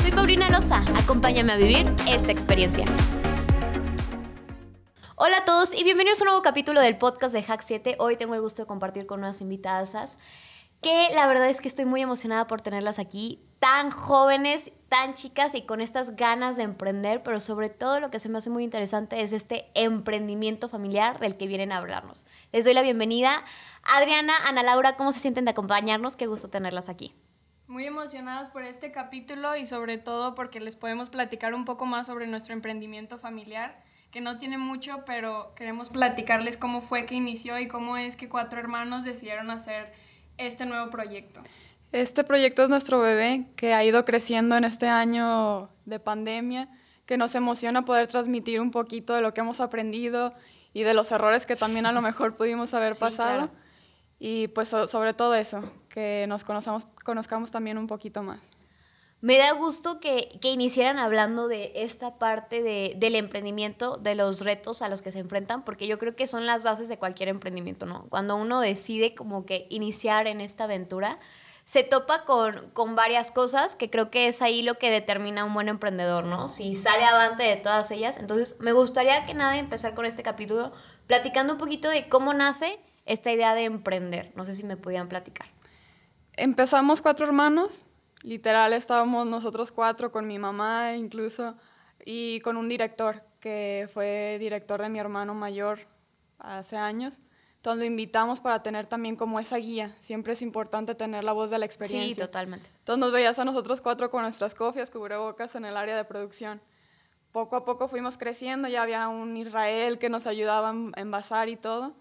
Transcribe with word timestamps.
Soy 0.00 0.12
Paulina 0.12 0.48
Loza, 0.48 0.82
acompáñame 0.96 1.52
a 1.52 1.56
vivir 1.56 1.84
esta 2.08 2.32
experiencia. 2.32 2.86
Hola 5.14 5.38
a 5.38 5.44
todos 5.44 5.78
y 5.78 5.84
bienvenidos 5.84 6.20
a 6.20 6.24
un 6.24 6.28
nuevo 6.28 6.42
capítulo 6.42 6.80
del 6.80 6.96
podcast 6.96 7.34
de 7.34 7.42
Hack 7.42 7.60
7. 7.60 7.96
Hoy 7.98 8.16
tengo 8.16 8.34
el 8.34 8.40
gusto 8.40 8.62
de 8.62 8.66
compartir 8.66 9.04
con 9.04 9.18
unas 9.18 9.42
invitadas 9.42 10.18
que 10.80 11.08
la 11.14 11.26
verdad 11.26 11.50
es 11.50 11.60
que 11.60 11.68
estoy 11.68 11.84
muy 11.84 12.00
emocionada 12.00 12.46
por 12.46 12.62
tenerlas 12.62 12.98
aquí, 12.98 13.44
tan 13.58 13.90
jóvenes, 13.90 14.72
tan 14.88 15.12
chicas 15.12 15.54
y 15.54 15.66
con 15.66 15.82
estas 15.82 16.16
ganas 16.16 16.56
de 16.56 16.62
emprender, 16.62 17.22
pero 17.22 17.38
sobre 17.38 17.68
todo 17.68 18.00
lo 18.00 18.10
que 18.10 18.20
se 18.20 18.30
me 18.30 18.38
hace 18.38 18.48
muy 18.48 18.64
interesante 18.64 19.20
es 19.20 19.34
este 19.34 19.70
emprendimiento 19.74 20.70
familiar 20.70 21.18
del 21.18 21.36
que 21.36 21.46
vienen 21.46 21.72
a 21.72 21.76
hablarnos. 21.76 22.26
Les 22.52 22.64
doy 22.64 22.72
la 22.72 22.80
bienvenida. 22.80 23.44
Adriana, 23.82 24.32
Ana 24.48 24.62
Laura, 24.62 24.96
¿cómo 24.96 25.12
se 25.12 25.20
sienten 25.20 25.44
de 25.44 25.50
acompañarnos? 25.50 26.16
Qué 26.16 26.26
gusto 26.26 26.48
tenerlas 26.48 26.88
aquí. 26.88 27.14
Muy 27.70 27.86
emocionadas 27.86 28.48
por 28.48 28.64
este 28.64 28.90
capítulo 28.90 29.54
y 29.54 29.64
sobre 29.64 29.96
todo 29.96 30.34
porque 30.34 30.58
les 30.58 30.74
podemos 30.74 31.08
platicar 31.08 31.54
un 31.54 31.64
poco 31.64 31.86
más 31.86 32.08
sobre 32.08 32.26
nuestro 32.26 32.52
emprendimiento 32.52 33.16
familiar 33.16 33.80
que 34.10 34.20
no 34.20 34.38
tiene 34.38 34.58
mucho, 34.58 35.04
pero 35.06 35.52
queremos 35.54 35.88
platicarles 35.88 36.56
cómo 36.56 36.80
fue 36.80 37.06
que 37.06 37.14
inició 37.14 37.60
y 37.60 37.68
cómo 37.68 37.96
es 37.96 38.16
que 38.16 38.28
cuatro 38.28 38.58
hermanos 38.58 39.04
decidieron 39.04 39.52
hacer 39.52 39.92
este 40.36 40.66
nuevo 40.66 40.90
proyecto. 40.90 41.42
Este 41.92 42.24
proyecto 42.24 42.64
es 42.64 42.70
nuestro 42.70 42.98
bebé 42.98 43.46
que 43.54 43.72
ha 43.72 43.84
ido 43.84 44.04
creciendo 44.04 44.56
en 44.56 44.64
este 44.64 44.88
año 44.88 45.70
de 45.84 46.00
pandemia, 46.00 46.68
que 47.06 47.16
nos 47.16 47.36
emociona 47.36 47.84
poder 47.84 48.08
transmitir 48.08 48.60
un 48.60 48.72
poquito 48.72 49.14
de 49.14 49.20
lo 49.20 49.32
que 49.32 49.42
hemos 49.42 49.60
aprendido 49.60 50.34
y 50.72 50.82
de 50.82 50.92
los 50.92 51.12
errores 51.12 51.46
que 51.46 51.54
también 51.54 51.86
a 51.86 51.92
lo 51.92 52.02
mejor 52.02 52.36
pudimos 52.36 52.74
haber 52.74 52.96
pasado. 52.98 53.48
Y 54.18 54.48
pues 54.48 54.74
sobre 54.88 55.14
todo 55.14 55.36
eso, 55.36 55.72
que 55.90 56.24
nos 56.28 56.44
conozcamos, 56.44 56.86
conozcamos 57.04 57.50
también 57.50 57.76
un 57.76 57.86
poquito 57.86 58.22
más. 58.22 58.52
Me 59.22 59.36
da 59.36 59.52
gusto 59.52 60.00
que, 60.00 60.38
que, 60.40 60.48
iniciaran 60.48 60.98
hablando 60.98 61.46
de 61.46 61.72
esta 61.74 62.18
parte 62.18 62.62
de, 62.62 62.94
del 62.96 63.14
emprendimiento, 63.16 63.98
de 63.98 64.14
los 64.14 64.40
retos 64.40 64.80
a 64.80 64.88
los 64.88 65.02
que 65.02 65.12
se 65.12 65.18
enfrentan, 65.18 65.62
porque 65.62 65.86
yo 65.86 65.98
creo 65.98 66.16
que 66.16 66.26
son 66.26 66.46
las 66.46 66.62
bases 66.62 66.88
de 66.88 66.98
cualquier 66.98 67.28
emprendimiento, 67.28 67.84
¿no? 67.84 68.06
Cuando 68.08 68.36
uno 68.36 68.60
decide 68.62 69.14
como 69.14 69.44
que 69.44 69.66
iniciar 69.68 70.26
en 70.26 70.40
esta 70.40 70.64
aventura, 70.64 71.18
se 71.66 71.84
topa 71.84 72.24
con, 72.24 72.70
con 72.72 72.96
varias 72.96 73.30
cosas 73.30 73.76
que 73.76 73.90
creo 73.90 74.10
que 74.10 74.26
es 74.26 74.40
ahí 74.40 74.62
lo 74.62 74.78
que 74.78 74.90
determina 74.90 75.44
un 75.44 75.52
buen 75.52 75.68
emprendedor, 75.68 76.24
¿no? 76.24 76.48
Si 76.48 76.74
sale 76.74 77.04
avante 77.04 77.42
de 77.42 77.56
todas 77.56 77.90
ellas. 77.90 78.16
Entonces, 78.16 78.58
me 78.60 78.72
gustaría 78.72 79.26
que 79.26 79.34
nada 79.34 79.58
empezar 79.58 79.94
con 79.94 80.06
este 80.06 80.22
capítulo 80.22 80.72
platicando 81.06 81.52
un 81.52 81.58
poquito 81.58 81.90
de 81.90 82.08
cómo 82.08 82.32
nace 82.32 82.80
esta 83.04 83.30
idea 83.30 83.54
de 83.54 83.64
emprender. 83.64 84.32
No 84.34 84.46
sé 84.46 84.54
si 84.54 84.64
me 84.64 84.78
podían 84.78 85.08
platicar. 85.08 85.46
Empezamos 86.42 87.02
cuatro 87.02 87.26
hermanos 87.26 87.84
Literal 88.22 88.72
estábamos 88.74 89.26
nosotros 89.26 89.72
cuatro 89.72 90.12
con 90.12 90.26
mi 90.26 90.38
mamá 90.38 90.94
incluso 90.94 91.54
y 92.04 92.40
con 92.40 92.56
un 92.56 92.68
director 92.68 93.22
que 93.40 93.88
fue 93.92 94.36
director 94.38 94.80
de 94.82 94.90
mi 94.90 94.98
hermano 94.98 95.34
mayor 95.34 95.80
hace 96.38 96.76
años. 96.76 97.20
Entonces 97.56 97.80
lo 97.80 97.84
invitamos 97.84 98.40
para 98.40 98.62
tener 98.62 98.86
también 98.86 99.16
como 99.16 99.40
esa 99.40 99.56
guía. 99.56 99.94
Siempre 100.00 100.34
es 100.34 100.42
importante 100.42 100.94
tener 100.94 101.24
la 101.24 101.32
voz 101.32 101.50
de 101.50 101.58
la 101.58 101.66
experiencia. 101.66 102.14
Sí, 102.14 102.20
totalmente. 102.20 102.70
Entonces 102.78 103.00
nos 103.00 103.12
veías 103.12 103.38
a 103.38 103.44
nosotros 103.44 103.80
cuatro 103.80 104.10
con 104.10 104.22
nuestras 104.22 104.54
cofias, 104.54 104.90
cubrebocas 104.90 105.54
en 105.54 105.64
el 105.64 105.76
área 105.76 105.96
de 105.96 106.04
producción. 106.04 106.60
Poco 107.32 107.56
a 107.56 107.64
poco 107.64 107.88
fuimos 107.88 108.18
creciendo, 108.18 108.68
ya 108.68 108.82
había 108.82 109.08
un 109.08 109.36
Israel 109.36 109.98
que 109.98 110.08
nos 110.08 110.26
ayudaba 110.26 110.70
a 110.70 111.00
envasar 111.00 111.48
y 111.48 111.56
todo. 111.56 111.94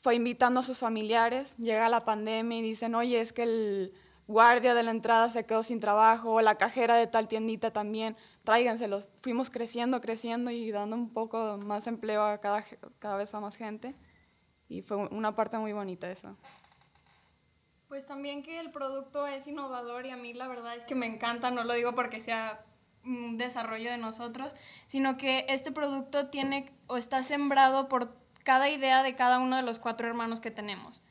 Fue 0.00 0.14
invitando 0.14 0.60
a 0.60 0.62
sus 0.62 0.78
familiares, 0.78 1.56
llega 1.58 1.88
la 1.88 2.04
pandemia 2.04 2.58
y 2.58 2.62
dicen, 2.62 2.94
oye, 2.94 3.20
es 3.20 3.32
que 3.32 3.42
el, 3.42 3.94
guardia 4.28 4.74
de 4.74 4.82
la 4.82 4.90
entrada 4.90 5.30
se 5.30 5.46
quedó 5.46 5.62
sin 5.62 5.80
trabajo, 5.80 6.34
o 6.34 6.40
la 6.42 6.56
cajera 6.56 6.94
de 6.94 7.06
tal 7.06 7.26
tiendita 7.26 7.72
también, 7.72 8.16
tráiganselos. 8.44 9.08
Fuimos 9.16 9.50
creciendo, 9.50 10.00
creciendo 10.00 10.50
y 10.50 10.70
dando 10.70 10.94
un 10.94 11.10
poco 11.10 11.56
más 11.56 11.86
empleo 11.86 12.22
a 12.22 12.38
cada, 12.38 12.64
cada 12.98 13.16
vez 13.16 13.34
a 13.34 13.40
más 13.40 13.56
gente. 13.56 13.96
Y 14.68 14.82
fue 14.82 14.98
una 14.98 15.34
parte 15.34 15.56
muy 15.58 15.72
bonita 15.72 16.10
eso. 16.10 16.36
Pues 17.88 18.04
también 18.04 18.42
que 18.42 18.60
el 18.60 18.70
producto 18.70 19.26
es 19.26 19.48
innovador 19.48 20.04
y 20.04 20.10
a 20.10 20.16
mí 20.18 20.34
la 20.34 20.46
verdad 20.46 20.76
es 20.76 20.84
que 20.84 20.94
me 20.94 21.06
encanta, 21.06 21.50
no 21.50 21.64
lo 21.64 21.72
digo 21.72 21.94
porque 21.94 22.20
sea 22.20 22.62
un 23.02 23.38
desarrollo 23.38 23.90
de 23.90 23.96
nosotros, 23.96 24.52
sino 24.86 25.16
que 25.16 25.46
este 25.48 25.72
producto 25.72 26.26
tiene 26.28 26.70
o 26.86 26.98
está 26.98 27.22
sembrado 27.22 27.88
por 27.88 28.14
cada 28.48 28.70
idea 28.70 29.02
de 29.02 29.14
cada 29.14 29.40
uno 29.40 29.56
de 29.56 29.62
los 29.62 29.78
cuatro 29.78 30.08
hermanos 30.08 30.40
que 30.40 30.50
tenemos. 30.50 31.02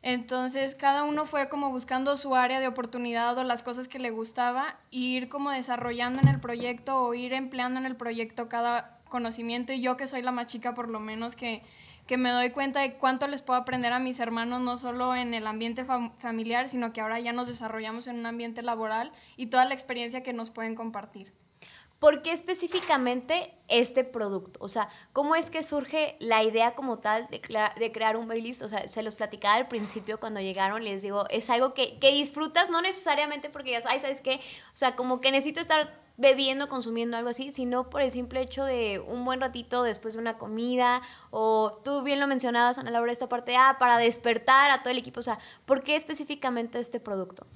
Entonces 0.00 0.76
cada 0.76 1.02
uno 1.02 1.26
fue 1.26 1.48
como 1.48 1.72
buscando 1.72 2.16
su 2.16 2.36
área 2.36 2.60
de 2.60 2.68
oportunidad 2.68 3.36
o 3.36 3.42
las 3.42 3.64
cosas 3.64 3.88
que 3.88 3.98
le 3.98 4.10
gustaba 4.10 4.76
e 4.92 4.98
ir 4.98 5.28
como 5.28 5.50
desarrollando 5.50 6.22
en 6.22 6.28
el 6.28 6.38
proyecto 6.38 7.02
o 7.02 7.14
ir 7.14 7.32
empleando 7.32 7.80
en 7.80 7.86
el 7.86 7.96
proyecto 7.96 8.48
cada 8.48 9.00
conocimiento 9.08 9.72
y 9.72 9.80
yo 9.80 9.96
que 9.96 10.06
soy 10.06 10.22
la 10.22 10.30
más 10.30 10.46
chica 10.46 10.74
por 10.74 10.88
lo 10.88 11.00
menos 11.00 11.34
que, 11.34 11.62
que 12.06 12.16
me 12.16 12.30
doy 12.30 12.50
cuenta 12.50 12.78
de 12.78 12.92
cuánto 12.92 13.26
les 13.26 13.42
puedo 13.42 13.58
aprender 13.58 13.92
a 13.92 13.98
mis 13.98 14.20
hermanos 14.20 14.60
no 14.60 14.78
solo 14.78 15.16
en 15.16 15.34
el 15.34 15.48
ambiente 15.48 15.84
familiar 15.84 16.68
sino 16.68 16.92
que 16.92 17.00
ahora 17.00 17.18
ya 17.18 17.32
nos 17.32 17.48
desarrollamos 17.48 18.06
en 18.06 18.20
un 18.20 18.26
ambiente 18.26 18.62
laboral 18.62 19.10
y 19.36 19.46
toda 19.46 19.64
la 19.64 19.74
experiencia 19.74 20.22
que 20.22 20.32
nos 20.32 20.50
pueden 20.50 20.76
compartir. 20.76 21.37
¿Por 21.98 22.22
qué 22.22 22.32
específicamente 22.32 23.52
este 23.66 24.04
producto? 24.04 24.60
O 24.62 24.68
sea, 24.68 24.88
¿cómo 25.12 25.34
es 25.34 25.50
que 25.50 25.64
surge 25.64 26.16
la 26.20 26.44
idea 26.44 26.76
como 26.76 27.00
tal 27.00 27.28
de, 27.28 27.40
crear 27.92 28.16
un 28.16 28.28
Baileys? 28.28 28.62
O 28.62 28.68
sea, 28.68 28.86
se 28.86 29.02
los 29.02 29.16
platicaba 29.16 29.54
al 29.54 29.66
principio 29.66 30.20
cuando 30.20 30.40
llegaron, 30.40 30.84
les 30.84 31.02
digo, 31.02 31.26
es 31.28 31.50
algo 31.50 31.74
que, 31.74 31.98
que 31.98 32.12
disfrutas, 32.12 32.70
no 32.70 32.82
necesariamente 32.82 33.50
porque 33.50 33.72
ya 33.72 33.80
¿sabes 33.80 34.20
qué? 34.20 34.36
O 34.36 34.76
sea, 34.76 34.94
como 34.94 35.20
que 35.20 35.32
necesito 35.32 35.60
estar 35.60 35.92
bebiendo, 36.16 36.68
consumiendo 36.68 37.16
algo 37.16 37.30
así, 37.30 37.50
sino 37.50 37.90
por 37.90 38.02
el 38.02 38.12
simple 38.12 38.42
hecho 38.42 38.64
de 38.64 39.00
un 39.00 39.24
buen 39.24 39.40
ratito 39.40 39.82
después 39.82 40.14
de 40.14 40.20
una 40.20 40.38
comida, 40.38 41.02
o 41.30 41.80
tú 41.84 42.02
bien 42.02 42.20
lo 42.20 42.26
mencionabas, 42.26 42.78
Ana 42.78 42.90
Laura, 42.90 43.10
esta 43.10 43.28
parte, 43.28 43.56
ah, 43.56 43.76
para 43.78 43.98
despertar 43.98 44.70
a 44.70 44.82
todo 44.82 44.90
el 44.90 44.98
equipo, 44.98 45.20
o 45.20 45.22
sea, 45.22 45.38
¿por 45.64 45.82
qué 45.82 45.96
específicamente 45.96 46.78
este 46.78 47.00
producto? 47.00 47.46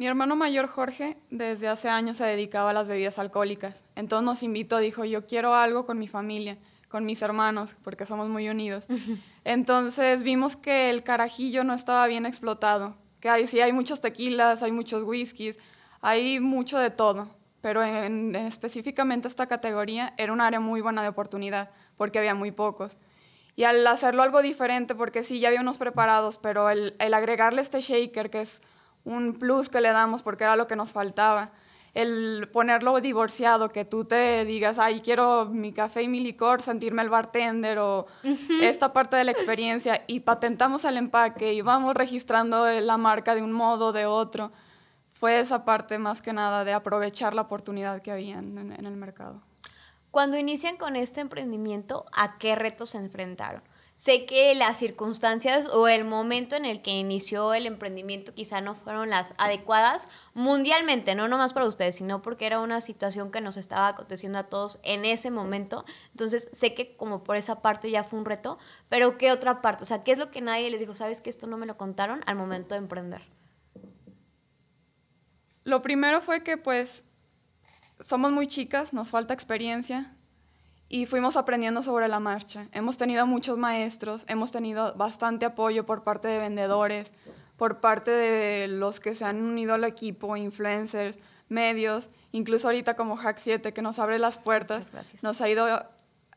Mi 0.00 0.06
hermano 0.06 0.34
mayor 0.34 0.66
Jorge 0.66 1.18
desde 1.28 1.68
hace 1.68 1.90
años 1.90 2.16
se 2.16 2.24
dedicaba 2.24 2.70
a 2.70 2.72
las 2.72 2.88
bebidas 2.88 3.18
alcohólicas. 3.18 3.84
Entonces 3.96 4.24
nos 4.24 4.42
invitó, 4.42 4.78
dijo, 4.78 5.04
yo 5.04 5.26
quiero 5.26 5.54
algo 5.54 5.84
con 5.84 5.98
mi 5.98 6.08
familia, 6.08 6.56
con 6.88 7.04
mis 7.04 7.20
hermanos, 7.20 7.76
porque 7.84 8.06
somos 8.06 8.26
muy 8.30 8.48
unidos. 8.48 8.86
Entonces 9.44 10.22
vimos 10.22 10.56
que 10.56 10.88
el 10.88 11.02
carajillo 11.02 11.64
no 11.64 11.74
estaba 11.74 12.06
bien 12.06 12.24
explotado, 12.24 12.96
que 13.20 13.28
hay, 13.28 13.46
sí 13.46 13.60
hay 13.60 13.74
muchos 13.74 14.00
tequilas, 14.00 14.62
hay 14.62 14.72
muchos 14.72 15.02
whiskies, 15.02 15.58
hay 16.00 16.40
mucho 16.40 16.78
de 16.78 16.88
todo, 16.88 17.28
pero 17.60 17.84
en, 17.84 18.34
específicamente 18.34 19.28
esta 19.28 19.48
categoría 19.48 20.14
era 20.16 20.32
un 20.32 20.40
área 20.40 20.60
muy 20.60 20.80
buena 20.80 21.02
de 21.02 21.08
oportunidad, 21.08 21.72
porque 21.98 22.18
había 22.18 22.34
muy 22.34 22.52
pocos. 22.52 22.96
Y 23.54 23.64
al 23.64 23.86
hacerlo 23.86 24.22
algo 24.22 24.40
diferente, 24.40 24.94
porque 24.94 25.24
sí, 25.24 25.40
ya 25.40 25.48
había 25.48 25.60
unos 25.60 25.76
preparados, 25.76 26.38
pero 26.38 26.70
el, 26.70 26.94
el 27.00 27.12
agregarle 27.12 27.60
este 27.60 27.82
shaker, 27.82 28.30
que 28.30 28.40
es 28.40 28.62
un 29.04 29.34
plus 29.34 29.68
que 29.68 29.80
le 29.80 29.90
damos 29.90 30.22
porque 30.22 30.44
era 30.44 30.56
lo 30.56 30.66
que 30.66 30.76
nos 30.76 30.92
faltaba. 30.92 31.52
El 31.92 32.48
ponerlo 32.52 33.00
divorciado, 33.00 33.70
que 33.70 33.84
tú 33.84 34.04
te 34.04 34.44
digas, 34.44 34.78
ay, 34.78 35.00
quiero 35.00 35.46
mi 35.46 35.72
café 35.72 36.02
y 36.02 36.08
mi 36.08 36.20
licor, 36.20 36.62
sentirme 36.62 37.02
el 37.02 37.08
bartender 37.08 37.78
o 37.80 38.06
esta 38.62 38.92
parte 38.92 39.16
de 39.16 39.24
la 39.24 39.32
experiencia 39.32 40.04
y 40.06 40.20
patentamos 40.20 40.84
el 40.84 40.96
empaque 40.96 41.52
y 41.52 41.62
vamos 41.62 41.94
registrando 41.94 42.68
la 42.68 42.96
marca 42.96 43.34
de 43.34 43.42
un 43.42 43.52
modo, 43.52 43.92
de 43.92 44.06
otro. 44.06 44.52
Fue 45.08 45.40
esa 45.40 45.64
parte 45.64 45.98
más 45.98 46.22
que 46.22 46.32
nada 46.32 46.64
de 46.64 46.72
aprovechar 46.72 47.34
la 47.34 47.42
oportunidad 47.42 48.00
que 48.02 48.12
había 48.12 48.38
en, 48.38 48.56
en 48.56 48.86
el 48.86 48.96
mercado. 48.96 49.42
Cuando 50.12 50.38
inician 50.38 50.76
con 50.76 50.94
este 50.94 51.20
emprendimiento, 51.20 52.06
¿a 52.12 52.38
qué 52.38 52.54
retos 52.54 52.90
se 52.90 52.98
enfrentaron? 52.98 53.62
Sé 54.00 54.24
que 54.24 54.54
las 54.54 54.78
circunstancias 54.78 55.66
o 55.66 55.86
el 55.86 56.06
momento 56.06 56.56
en 56.56 56.64
el 56.64 56.80
que 56.80 56.90
inició 56.90 57.52
el 57.52 57.66
emprendimiento 57.66 58.32
quizá 58.32 58.62
no 58.62 58.74
fueron 58.74 59.10
las 59.10 59.34
adecuadas 59.36 60.08
mundialmente, 60.32 61.14
no 61.14 61.28
nomás 61.28 61.52
para 61.52 61.66
ustedes, 61.66 61.96
sino 61.96 62.22
porque 62.22 62.46
era 62.46 62.60
una 62.60 62.80
situación 62.80 63.30
que 63.30 63.42
nos 63.42 63.58
estaba 63.58 63.88
aconteciendo 63.88 64.38
a 64.38 64.44
todos 64.44 64.80
en 64.84 65.04
ese 65.04 65.30
momento. 65.30 65.84
Entonces 66.12 66.48
sé 66.50 66.72
que 66.72 66.96
como 66.96 67.24
por 67.24 67.36
esa 67.36 67.60
parte 67.60 67.90
ya 67.90 68.02
fue 68.02 68.18
un 68.18 68.24
reto, 68.24 68.56
pero 68.88 69.18
¿qué 69.18 69.32
otra 69.32 69.60
parte? 69.60 69.84
O 69.84 69.86
sea, 69.86 70.02
¿qué 70.02 70.12
es 70.12 70.18
lo 70.18 70.30
que 70.30 70.40
nadie 70.40 70.70
les 70.70 70.80
dijo? 70.80 70.94
¿Sabes 70.94 71.20
que 71.20 71.28
esto 71.28 71.46
no 71.46 71.58
me 71.58 71.66
lo 71.66 71.76
contaron 71.76 72.22
al 72.24 72.36
momento 72.36 72.74
de 72.74 72.78
emprender? 72.78 73.20
Lo 75.64 75.82
primero 75.82 76.22
fue 76.22 76.42
que 76.42 76.56
pues 76.56 77.04
somos 78.00 78.32
muy 78.32 78.46
chicas, 78.46 78.94
nos 78.94 79.10
falta 79.10 79.34
experiencia 79.34 80.16
y 80.92 81.06
fuimos 81.06 81.36
aprendiendo 81.36 81.82
sobre 81.82 82.08
la 82.08 82.18
marcha. 82.18 82.66
Hemos 82.72 82.98
tenido 82.98 83.24
muchos 83.24 83.56
maestros, 83.56 84.24
hemos 84.26 84.50
tenido 84.50 84.92
bastante 84.94 85.46
apoyo 85.46 85.86
por 85.86 86.02
parte 86.02 86.26
de 86.26 86.40
vendedores, 86.40 87.14
por 87.56 87.78
parte 87.78 88.10
de 88.10 88.66
los 88.66 88.98
que 88.98 89.14
se 89.14 89.24
han 89.24 89.40
unido 89.40 89.74
al 89.74 89.84
equipo, 89.84 90.36
influencers, 90.36 91.20
medios, 91.48 92.10
incluso 92.32 92.66
ahorita 92.66 92.94
como 92.94 93.16
Hack 93.16 93.38
7 93.38 93.72
que 93.72 93.82
nos 93.82 94.00
abre 94.00 94.18
las 94.18 94.38
puertas, 94.38 94.90
nos 95.22 95.40
ha 95.40 95.48
ido 95.48 95.64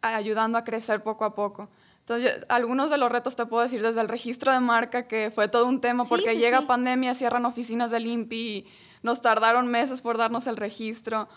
ayudando 0.03 0.59
a 0.59 0.63
crecer 0.63 1.01
poco 1.01 1.25
a 1.25 1.33
poco. 1.33 1.69
Entonces, 2.01 2.45
algunos 2.47 2.91
de 2.91 2.99
los 2.99 3.11
retos 3.11 3.35
te 3.35 3.47
puedo 3.47 3.63
decir 3.63 3.81
desde 3.81 4.01
el 4.01 4.07
registro 4.07 4.51
de 4.51 4.59
marca, 4.59 5.07
que 5.07 5.31
fue 5.33 5.47
todo 5.47 5.65
un 5.65 5.81
tema, 5.81 6.03
porque 6.05 6.37
llega 6.37 6.67
pandemia, 6.67 7.15
cierran 7.15 7.47
oficinas 7.47 7.89
del 7.89 8.05
INPI 8.05 8.35
y 8.35 8.67
nos 9.01 9.21
tardaron 9.21 9.67
meses 9.67 10.01
por 10.01 10.17
darnos 10.17 10.45
el 10.45 10.57
registro. 10.57 11.27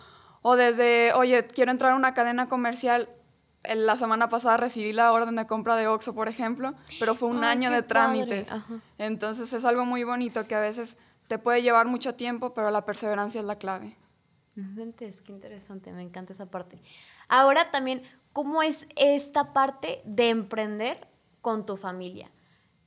O 0.48 0.54
desde, 0.54 1.12
oye, 1.14 1.44
quiero 1.48 1.72
entrar 1.72 1.90
a 1.90 1.96
una 1.96 2.14
cadena 2.14 2.48
comercial. 2.48 3.08
La 3.64 3.96
semana 3.96 4.28
pasada 4.28 4.56
recibí 4.56 4.92
la 4.92 5.10
orden 5.10 5.34
de 5.34 5.44
compra 5.44 5.74
de 5.74 5.88
Oxxo, 5.88 6.14
por 6.14 6.28
ejemplo, 6.28 6.72
pero 7.00 7.16
fue 7.16 7.30
un 7.30 7.42
año 7.42 7.68
de 7.68 7.82
trámites. 7.82 8.46
Entonces 8.96 9.52
es 9.52 9.64
algo 9.64 9.84
muy 9.84 10.04
bonito 10.04 10.46
que 10.46 10.54
a 10.54 10.60
veces 10.60 10.98
te 11.26 11.40
puede 11.40 11.62
llevar 11.62 11.86
mucho 11.86 12.14
tiempo, 12.14 12.54
pero 12.54 12.70
la 12.70 12.84
perseverancia 12.84 13.40
es 13.40 13.44
la 13.44 13.56
clave. 13.56 13.96
Es 15.00 15.20
que 15.20 15.32
interesante, 15.32 15.90
me 15.90 16.02
encanta 16.02 16.32
esa 16.32 16.46
parte. 16.46 16.80
Ahora 17.26 17.72
también, 17.72 18.04
¿cómo 18.32 18.62
es 18.62 18.86
esta 18.94 19.52
parte 19.52 20.00
de 20.04 20.28
emprender 20.28 21.08
con 21.40 21.66
tu 21.66 21.76
familia? 21.76 22.30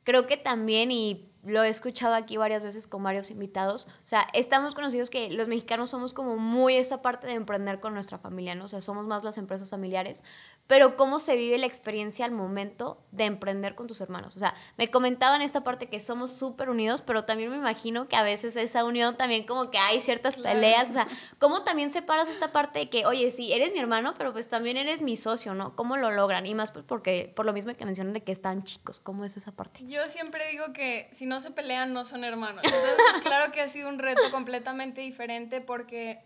Creo 0.06 0.28
que 0.28 0.38
también, 0.38 0.92
y 0.92 1.29
lo 1.44 1.64
he 1.64 1.70
escuchado 1.70 2.16
aquí 2.16 2.38
varias 2.38 2.64
veces 2.64 2.88
con 2.88 3.04
varios 3.04 3.32
invitados. 3.32 3.88
O 3.88 4.08
sea, 4.08 4.28
estamos 4.34 4.76
conocidos 4.76 5.10
que 5.10 5.32
los 5.32 5.48
mexicanos 5.48 5.90
somos 5.90 6.14
como 6.14 6.38
muy 6.38 6.76
esa 6.76 7.02
parte 7.02 7.28
de 7.28 7.34
emprender 7.34 7.80
con 7.80 7.94
nuestra 7.94 8.18
familia, 8.18 8.56
¿no? 8.56 8.66
O 8.66 8.68
sea, 8.68 8.82
somos 8.82 9.08
más 9.08 9.24
las 9.24 9.38
empresas 9.38 9.70
familiares, 9.70 10.24
pero 10.70 10.96
cómo 10.96 11.18
se 11.18 11.36
vive 11.36 11.58
la 11.58 11.66
experiencia 11.66 12.26
al 12.26 12.32
momento 12.32 13.04
de 13.10 13.26
emprender 13.26 13.74
con 13.74 13.88
tus 13.88 14.02
hermanos. 14.02 14.36
O 14.36 14.40
sea, 14.40 14.54
me 14.78 14.92
comentaban 14.92 15.42
esta 15.42 15.64
parte 15.64 15.88
que 15.90 16.00
somos 16.00 16.32
súper 16.32 16.70
unidos, 16.70 17.02
pero 17.02 17.26
también 17.26 17.50
me 17.50 17.58
imagino 17.58 18.08
que 18.08 18.16
a 18.16 18.22
veces 18.22 18.56
esa 18.56 18.86
unión 18.86 19.18
también 19.18 19.48
como 19.48 19.72
que 19.72 19.80
hay 19.80 20.00
ciertas 20.00 20.38
peleas. 20.38 20.92
O 20.92 20.94
sea, 20.94 21.08
¿cómo 21.40 21.64
también 21.64 21.90
separas 21.90 22.30
esta 22.30 22.52
parte 22.52 22.78
de 22.78 22.90
que, 22.92 23.08
oye, 23.08 23.32
sí, 23.32 23.52
eres 23.52 23.74
mi 23.74 23.80
hermano, 23.80 24.14
pero 24.16 24.32
pues 24.32 24.48
también 24.48 24.78
eres 24.78 25.02
mi 25.02 25.18
socio, 25.18 25.56
¿no? 25.56 25.76
¿Cómo 25.76 25.98
lo 25.98 26.12
logran? 26.12 26.46
Y 26.46 26.54
más 26.54 26.72
porque, 26.72 27.34
por 27.36 27.48
lo 27.48 27.54
mismo 27.54 27.76
que 27.76 27.86
mencionan 27.86 28.14
de 28.14 28.22
que 28.22 28.32
están 28.32 28.64
chicos, 28.64 29.02
¿cómo 29.02 29.26
es 29.26 29.38
esa 29.38 29.52
parte? 29.52 29.80
Yo 29.86 30.08
siempre 30.08 30.52
digo 30.52 30.72
que 30.72 31.10
si 31.12 31.26
no 31.26 31.42
se 31.42 31.50
pelean, 31.50 31.94
no 31.94 32.06
son 32.06 32.24
hermanos. 32.24 32.62
Entonces, 32.64 32.94
claro 33.24 33.52
que 33.52 33.62
ha 33.62 33.70
sido 33.70 33.90
un 33.90 33.98
reto 33.98 34.22
completamente 34.30 35.02
diferente 35.02 35.62
porque 35.62 36.20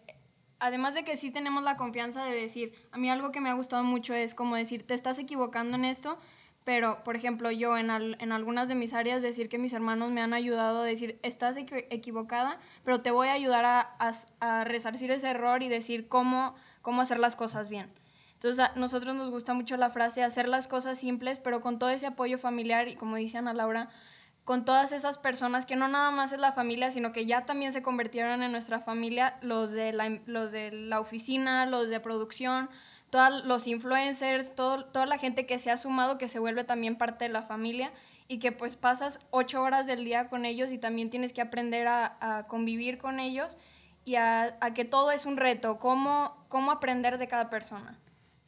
además 0.59 0.95
de 0.95 1.03
que 1.03 1.15
sí 1.15 1.31
tenemos 1.31 1.63
la 1.63 1.77
confianza 1.77 2.23
de 2.25 2.33
decir, 2.33 2.73
a 2.91 2.97
mí 2.97 3.09
algo 3.09 3.31
que 3.31 3.41
me 3.41 3.49
ha 3.49 3.53
gustado 3.53 3.83
mucho 3.83 4.13
es 4.13 4.35
como 4.35 4.55
decir, 4.55 4.85
te 4.85 4.93
estás 4.93 5.19
equivocando 5.19 5.75
en 5.75 5.85
esto, 5.85 6.17
pero 6.63 7.03
por 7.03 7.15
ejemplo 7.15 7.51
yo 7.51 7.77
en, 7.77 7.89
en 7.89 8.31
algunas 8.31 8.69
de 8.69 8.75
mis 8.75 8.93
áreas 8.93 9.21
decir 9.21 9.49
que 9.49 9.57
mis 9.57 9.73
hermanos 9.73 10.11
me 10.11 10.21
han 10.21 10.33
ayudado 10.33 10.81
a 10.81 10.85
decir, 10.85 11.19
estás 11.23 11.57
equivocada, 11.57 12.59
pero 12.83 13.01
te 13.01 13.11
voy 13.11 13.27
a 13.27 13.33
ayudar 13.33 13.65
a, 13.65 13.95
a, 14.39 14.63
resarcir 14.63 15.11
ese 15.11 15.29
error 15.29 15.63
y 15.63 15.69
decir 15.69 16.07
cómo, 16.07 16.55
cómo 16.81 17.01
hacer 17.01 17.19
las 17.19 17.35
cosas 17.35 17.69
bien. 17.69 17.91
Entonces 18.33 18.59
a 18.65 18.73
nosotros 18.75 19.15
nos 19.15 19.29
gusta 19.29 19.53
mucho 19.53 19.77
la 19.77 19.89
frase 19.89 20.23
hacer 20.23 20.47
las 20.47 20.67
cosas 20.67 20.97
simples, 20.97 21.39
pero 21.39 21.61
con 21.61 21.79
todo 21.79 21.89
ese 21.89 22.07
apoyo 22.07 22.37
familiar 22.37 22.87
y 22.87 22.95
como 22.95 23.17
dice 23.17 23.37
Ana 23.37 23.53
Laura, 23.53 23.89
con 24.43 24.65
todas 24.65 24.91
esas 24.91 25.17
personas 25.17 25.65
que 25.65 25.75
no 25.75 25.87
nada 25.87 26.11
más 26.11 26.33
es 26.33 26.39
la 26.39 26.51
familia, 26.51 26.91
sino 26.91 27.13
que 27.13 27.25
ya 27.25 27.45
también 27.45 27.71
se 27.71 27.81
convirtieron 27.81 28.43
en 28.43 28.51
nuestra 28.51 28.79
familia, 28.79 29.37
los 29.41 29.71
de 29.71 29.93
la, 29.93 30.19
los 30.25 30.51
de 30.51 30.71
la 30.71 30.99
oficina, 30.99 31.65
los 31.65 31.89
de 31.89 31.99
producción, 31.99 32.69
todos 33.09 33.45
los 33.45 33.67
influencers, 33.67 34.53
todo, 34.55 34.85
toda 34.85 35.05
la 35.05 35.17
gente 35.17 35.45
que 35.45 35.59
se 35.59 35.71
ha 35.71 35.77
sumado, 35.77 36.17
que 36.17 36.27
se 36.27 36.39
vuelve 36.39 36.63
también 36.63 36.97
parte 36.97 37.25
de 37.25 37.29
la 37.29 37.43
familia 37.43 37.91
y 38.27 38.39
que 38.39 38.51
pues 38.51 38.75
pasas 38.75 39.19
ocho 39.31 39.61
horas 39.61 39.87
del 39.87 40.03
día 40.03 40.27
con 40.27 40.45
ellos 40.45 40.71
y 40.71 40.77
también 40.77 41.09
tienes 41.09 41.31
que 41.31 41.41
aprender 41.41 41.87
a, 41.87 42.45
convivir 42.47 42.97
con 42.97 43.19
ellos 43.19 43.57
y 44.03 44.15
a, 44.15 44.57
a, 44.59 44.73
que 44.73 44.83
todo 44.83 45.11
es 45.11 45.25
un 45.25 45.37
reto, 45.37 45.77
cómo, 45.79 46.35
cómo 46.49 46.71
aprender 46.71 47.17
de 47.17 47.27
cada 47.27 47.49
persona. 47.49 47.97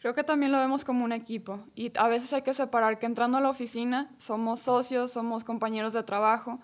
Creo 0.06 0.14
que 0.14 0.24
también 0.24 0.52
lo 0.52 0.60
vemos 0.60 0.86
como 0.86 1.04
un 1.04 1.12
equipo 1.12 1.62
y 1.74 1.92
a 1.98 2.08
veces 2.08 2.32
hay 2.32 2.44
que 2.44 2.54
separar 2.54 3.00
que 3.00 3.08
entrando 3.08 3.40
a 3.40 3.42
la 3.42 3.50
oficina 3.50 4.12
somos 4.20 4.60
socios, 4.60 5.12
somos 5.12 5.44
compañeros 5.44 5.94
de 5.94 6.04
trabajo 6.04 6.60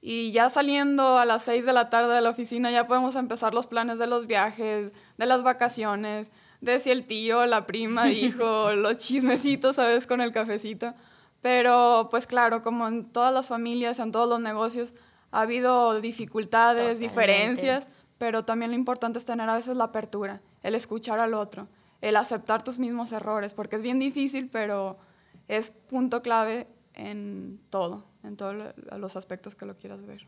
y 0.00 0.30
ya 0.30 0.48
saliendo 0.48 1.18
a 1.18 1.24
las 1.24 1.42
6 1.42 1.66
de 1.66 1.72
la 1.72 1.90
tarde 1.90 2.14
de 2.14 2.20
la 2.20 2.30
oficina 2.30 2.70
ya 2.70 2.86
podemos 2.86 3.16
empezar 3.16 3.52
los 3.52 3.66
planes 3.66 3.98
de 3.98 4.06
los 4.06 4.28
viajes, 4.28 4.92
de 5.16 5.26
las 5.26 5.42
vacaciones, 5.42 6.30
de 6.60 6.78
si 6.78 6.92
el 6.92 7.04
tío, 7.08 7.46
la 7.46 7.66
prima 7.66 8.04
dijo, 8.04 8.70
los 8.76 8.96
chismecitos, 8.98 9.74
¿sabes? 9.74 10.06
Con 10.06 10.20
el 10.20 10.30
cafecito. 10.30 10.94
Pero 11.42 12.06
pues 12.12 12.28
claro, 12.28 12.62
como 12.62 12.86
en 12.86 13.06
todas 13.06 13.34
las 13.34 13.48
familias, 13.48 13.98
en 13.98 14.12
todos 14.12 14.28
los 14.28 14.38
negocios, 14.38 14.94
ha 15.32 15.40
habido 15.40 16.00
dificultades, 16.00 17.00
diferencias, 17.00 17.88
pero 18.18 18.44
también 18.44 18.70
lo 18.70 18.76
importante 18.76 19.18
es 19.18 19.24
tener 19.24 19.50
a 19.50 19.56
veces 19.56 19.76
la 19.76 19.86
apertura, 19.86 20.42
el 20.62 20.76
escuchar 20.76 21.18
al 21.18 21.34
otro 21.34 21.66
el 22.00 22.16
aceptar 22.16 22.62
tus 22.62 22.78
mismos 22.78 23.12
errores, 23.12 23.54
porque 23.54 23.76
es 23.76 23.82
bien 23.82 23.98
difícil, 23.98 24.48
pero 24.48 24.98
es 25.48 25.70
punto 25.70 26.22
clave 26.22 26.66
en 26.94 27.60
todo, 27.70 28.04
en 28.22 28.36
todos 28.36 28.74
los 28.96 29.16
aspectos 29.16 29.54
que 29.54 29.66
lo 29.66 29.76
quieras 29.76 30.04
ver. 30.06 30.26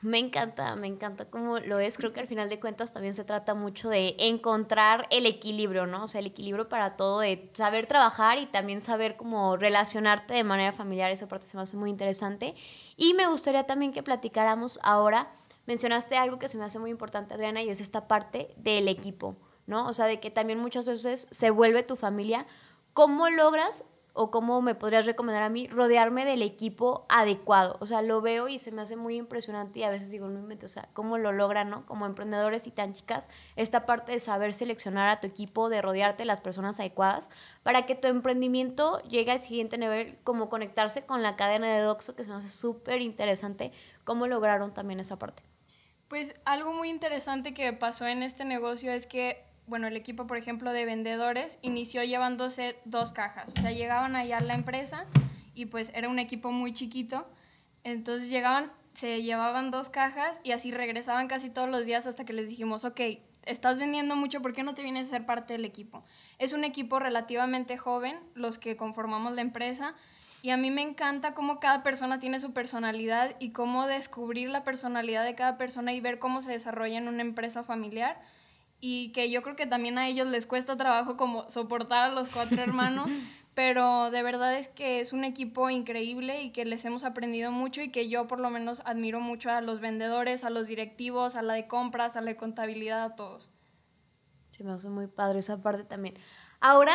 Me 0.00 0.18
encanta, 0.18 0.76
me 0.76 0.86
encanta 0.86 1.24
cómo 1.24 1.58
lo 1.58 1.80
es. 1.80 1.98
Creo 1.98 2.12
que 2.12 2.20
al 2.20 2.28
final 2.28 2.48
de 2.48 2.60
cuentas 2.60 2.92
también 2.92 3.14
se 3.14 3.24
trata 3.24 3.54
mucho 3.54 3.88
de 3.88 4.14
encontrar 4.20 5.08
el 5.10 5.26
equilibrio, 5.26 5.86
¿no? 5.86 6.04
O 6.04 6.08
sea, 6.08 6.20
el 6.20 6.26
equilibrio 6.26 6.68
para 6.68 6.96
todo, 6.96 7.18
de 7.18 7.50
saber 7.54 7.86
trabajar 7.86 8.38
y 8.38 8.46
también 8.46 8.80
saber 8.80 9.16
cómo 9.16 9.56
relacionarte 9.56 10.34
de 10.34 10.44
manera 10.44 10.70
familiar. 10.70 11.10
Esa 11.10 11.26
parte 11.26 11.46
se 11.46 11.56
me 11.56 11.64
hace 11.64 11.76
muy 11.76 11.90
interesante. 11.90 12.54
Y 12.96 13.14
me 13.14 13.26
gustaría 13.26 13.66
también 13.66 13.92
que 13.92 14.04
platicáramos 14.04 14.78
ahora. 14.84 15.32
Mencionaste 15.66 16.16
algo 16.16 16.38
que 16.38 16.48
se 16.48 16.58
me 16.58 16.64
hace 16.64 16.78
muy 16.78 16.90
importante, 16.90 17.34
Adriana, 17.34 17.60
y 17.64 17.68
es 17.68 17.80
esta 17.80 18.06
parte 18.06 18.54
del 18.56 18.86
equipo. 18.86 19.36
¿No? 19.68 19.86
O 19.86 19.92
sea, 19.92 20.06
de 20.06 20.18
que 20.18 20.30
también 20.30 20.58
muchas 20.58 20.86
veces 20.86 21.28
se 21.30 21.50
vuelve 21.50 21.84
tu 21.84 21.94
familia. 21.94 22.46
¿Cómo 22.94 23.28
logras 23.28 23.94
o 24.14 24.32
cómo 24.32 24.60
me 24.62 24.74
podrías 24.74 25.06
recomendar 25.06 25.42
a 25.44 25.50
mí 25.50 25.68
rodearme 25.68 26.24
del 26.24 26.40
equipo 26.40 27.06
adecuado? 27.10 27.76
O 27.80 27.86
sea, 27.86 28.00
lo 28.00 28.22
veo 28.22 28.48
y 28.48 28.58
se 28.58 28.72
me 28.72 28.80
hace 28.80 28.96
muy 28.96 29.16
impresionante 29.16 29.80
y 29.80 29.82
a 29.84 29.90
veces 29.90 30.10
digo, 30.10 30.26
no 30.26 30.40
me 30.40 30.54
o 30.56 30.68
sea, 30.68 30.88
¿cómo 30.94 31.18
lo 31.18 31.32
logran, 31.32 31.68
no? 31.68 31.84
Como 31.84 32.06
emprendedores 32.06 32.66
y 32.66 32.70
tan 32.70 32.94
chicas, 32.94 33.28
esta 33.56 33.84
parte 33.84 34.12
de 34.12 34.20
saber 34.20 34.54
seleccionar 34.54 35.10
a 35.10 35.20
tu 35.20 35.26
equipo, 35.26 35.68
de 35.68 35.82
rodearte 35.82 36.22
de 36.22 36.26
las 36.26 36.40
personas 36.40 36.80
adecuadas 36.80 37.28
para 37.62 37.84
que 37.84 37.94
tu 37.94 38.08
emprendimiento 38.08 39.02
llegue 39.02 39.32
al 39.32 39.40
siguiente 39.40 39.76
nivel, 39.76 40.18
como 40.24 40.48
conectarse 40.48 41.04
con 41.04 41.22
la 41.22 41.36
cadena 41.36 41.68
de 41.68 41.82
Doxo, 41.82 42.16
que 42.16 42.24
se 42.24 42.30
me 42.30 42.36
hace 42.36 42.48
súper 42.48 43.02
interesante. 43.02 43.70
¿Cómo 44.04 44.26
lograron 44.26 44.72
también 44.72 44.98
esa 44.98 45.18
parte? 45.18 45.42
Pues 46.08 46.34
algo 46.46 46.72
muy 46.72 46.88
interesante 46.88 47.52
que 47.52 47.70
pasó 47.74 48.06
en 48.06 48.22
este 48.22 48.46
negocio 48.46 48.90
es 48.90 49.06
que 49.06 49.47
bueno, 49.68 49.86
el 49.86 49.96
equipo, 49.96 50.26
por 50.26 50.36
ejemplo, 50.36 50.72
de 50.72 50.84
vendedores 50.84 51.58
inició 51.62 52.02
llevándose 52.02 52.78
dos 52.84 53.12
cajas. 53.12 53.52
O 53.56 53.60
sea, 53.60 53.70
llegaban 53.70 54.16
allá 54.16 54.38
a 54.38 54.42
la 54.42 54.54
empresa 54.54 55.06
y 55.54 55.66
pues 55.66 55.92
era 55.94 56.08
un 56.08 56.18
equipo 56.18 56.50
muy 56.50 56.72
chiquito. 56.72 57.28
Entonces 57.84 58.30
llegaban, 58.30 58.64
se 58.94 59.22
llevaban 59.22 59.70
dos 59.70 59.88
cajas 59.88 60.40
y 60.42 60.52
así 60.52 60.70
regresaban 60.70 61.28
casi 61.28 61.50
todos 61.50 61.68
los 61.68 61.86
días 61.86 62.06
hasta 62.06 62.24
que 62.24 62.32
les 62.32 62.48
dijimos, 62.48 62.84
ok, 62.84 63.00
estás 63.44 63.78
vendiendo 63.78 64.16
mucho, 64.16 64.42
¿por 64.42 64.52
qué 64.52 64.62
no 64.62 64.74
te 64.74 64.82
vienes 64.82 65.08
a 65.08 65.10
ser 65.10 65.26
parte 65.26 65.54
del 65.54 65.64
equipo? 65.64 66.04
Es 66.38 66.52
un 66.52 66.64
equipo 66.64 66.98
relativamente 66.98 67.76
joven, 67.76 68.18
los 68.34 68.58
que 68.58 68.76
conformamos 68.76 69.32
la 69.32 69.40
empresa, 69.40 69.94
y 70.42 70.50
a 70.50 70.56
mí 70.56 70.70
me 70.70 70.82
encanta 70.82 71.34
cómo 71.34 71.58
cada 71.58 71.82
persona 71.82 72.20
tiene 72.20 72.40
su 72.40 72.52
personalidad 72.52 73.34
y 73.40 73.50
cómo 73.50 73.86
descubrir 73.86 74.50
la 74.50 74.62
personalidad 74.62 75.24
de 75.24 75.34
cada 75.34 75.58
persona 75.58 75.92
y 75.92 76.00
ver 76.00 76.18
cómo 76.18 76.42
se 76.42 76.52
desarrolla 76.52 76.98
en 76.98 77.08
una 77.08 77.22
empresa 77.22 77.64
familiar 77.64 78.20
y 78.80 79.10
que 79.12 79.30
yo 79.30 79.42
creo 79.42 79.56
que 79.56 79.66
también 79.66 79.98
a 79.98 80.06
ellos 80.06 80.26
les 80.26 80.46
cuesta 80.46 80.76
trabajo 80.76 81.16
como 81.16 81.50
soportar 81.50 82.10
a 82.10 82.14
los 82.14 82.28
cuatro 82.28 82.62
hermanos, 82.62 83.10
pero 83.54 84.10
de 84.10 84.22
verdad 84.22 84.56
es 84.56 84.68
que 84.68 85.00
es 85.00 85.12
un 85.12 85.24
equipo 85.24 85.68
increíble 85.68 86.42
y 86.42 86.50
que 86.50 86.64
les 86.64 86.84
hemos 86.84 87.04
aprendido 87.04 87.50
mucho 87.50 87.82
y 87.82 87.90
que 87.90 88.08
yo 88.08 88.28
por 88.28 88.38
lo 88.38 88.50
menos 88.50 88.80
admiro 88.84 89.20
mucho 89.20 89.50
a 89.50 89.60
los 89.60 89.80
vendedores, 89.80 90.44
a 90.44 90.50
los 90.50 90.68
directivos, 90.68 91.34
a 91.34 91.42
la 91.42 91.54
de 91.54 91.66
compras, 91.66 92.16
a 92.16 92.20
la 92.20 92.28
de 92.28 92.36
contabilidad, 92.36 93.02
a 93.02 93.16
todos. 93.16 93.50
Se 94.52 94.62
me 94.62 94.72
hace 94.72 94.88
muy 94.88 95.08
padre 95.08 95.40
esa 95.40 95.60
parte 95.60 95.84
también. 95.84 96.16
Ahora, 96.60 96.94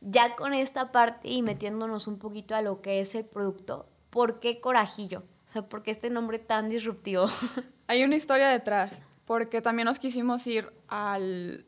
ya 0.00 0.36
con 0.36 0.54
esta 0.54 0.92
parte 0.92 1.28
y 1.28 1.42
metiéndonos 1.42 2.06
un 2.06 2.18
poquito 2.18 2.54
a 2.54 2.62
lo 2.62 2.80
que 2.80 3.00
es 3.00 3.14
el 3.14 3.24
producto, 3.24 3.88
¿por 4.10 4.38
qué 4.38 4.60
Corajillo? 4.60 5.24
O 5.46 5.48
sea, 5.48 5.68
¿por 5.68 5.82
qué 5.82 5.90
este 5.90 6.10
nombre 6.10 6.38
tan 6.38 6.68
disruptivo? 6.68 7.26
Hay 7.86 8.04
una 8.04 8.16
historia 8.16 8.48
detrás 8.48 9.00
porque 9.24 9.62
también 9.62 9.86
nos 9.86 9.98
quisimos 9.98 10.46
ir 10.46 10.72
al, 10.88 11.66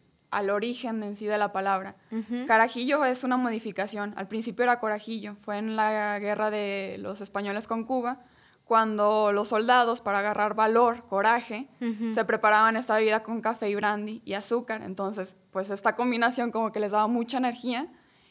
origen 0.50 1.02
en 1.02 1.16
sí 1.16 1.26
de 1.26 1.38
la 1.38 1.52
palabra. 1.52 1.96
Carajillo 2.46 3.04
es 3.04 3.24
una 3.24 3.36
modificación. 3.36 4.12
Al 4.16 4.28
principio 4.28 4.64
era 4.64 4.80
corajillo. 4.80 5.34
Fue 5.36 5.58
en 5.58 5.76
la 5.76 6.18
guerra 6.18 6.50
de 6.50 6.96
los 6.98 7.20
españoles 7.20 7.66
con 7.66 7.84
Cuba 7.84 8.20
cuando 8.66 9.30
los 9.30 9.50
soldados, 9.50 10.00
para 10.00 10.18
agarrar 10.18 10.54
valor, 10.54 11.04
coraje, 11.06 11.68
se 12.12 12.24
preparaban 12.24 12.76
esta 12.76 12.96
bebida 12.96 13.22
con 13.22 13.40
café 13.40 13.70
y 13.70 13.76
brandy 13.76 14.22
y 14.24 14.32
azúcar. 14.34 14.82
Entonces, 14.82 15.36
pues 15.52 15.70
esta 15.70 15.94
combinación 15.94 16.50
como 16.50 16.72
que 16.72 16.80
les 16.80 16.90
daba 16.90 17.06
mucha 17.06 17.38
energía 17.38 17.86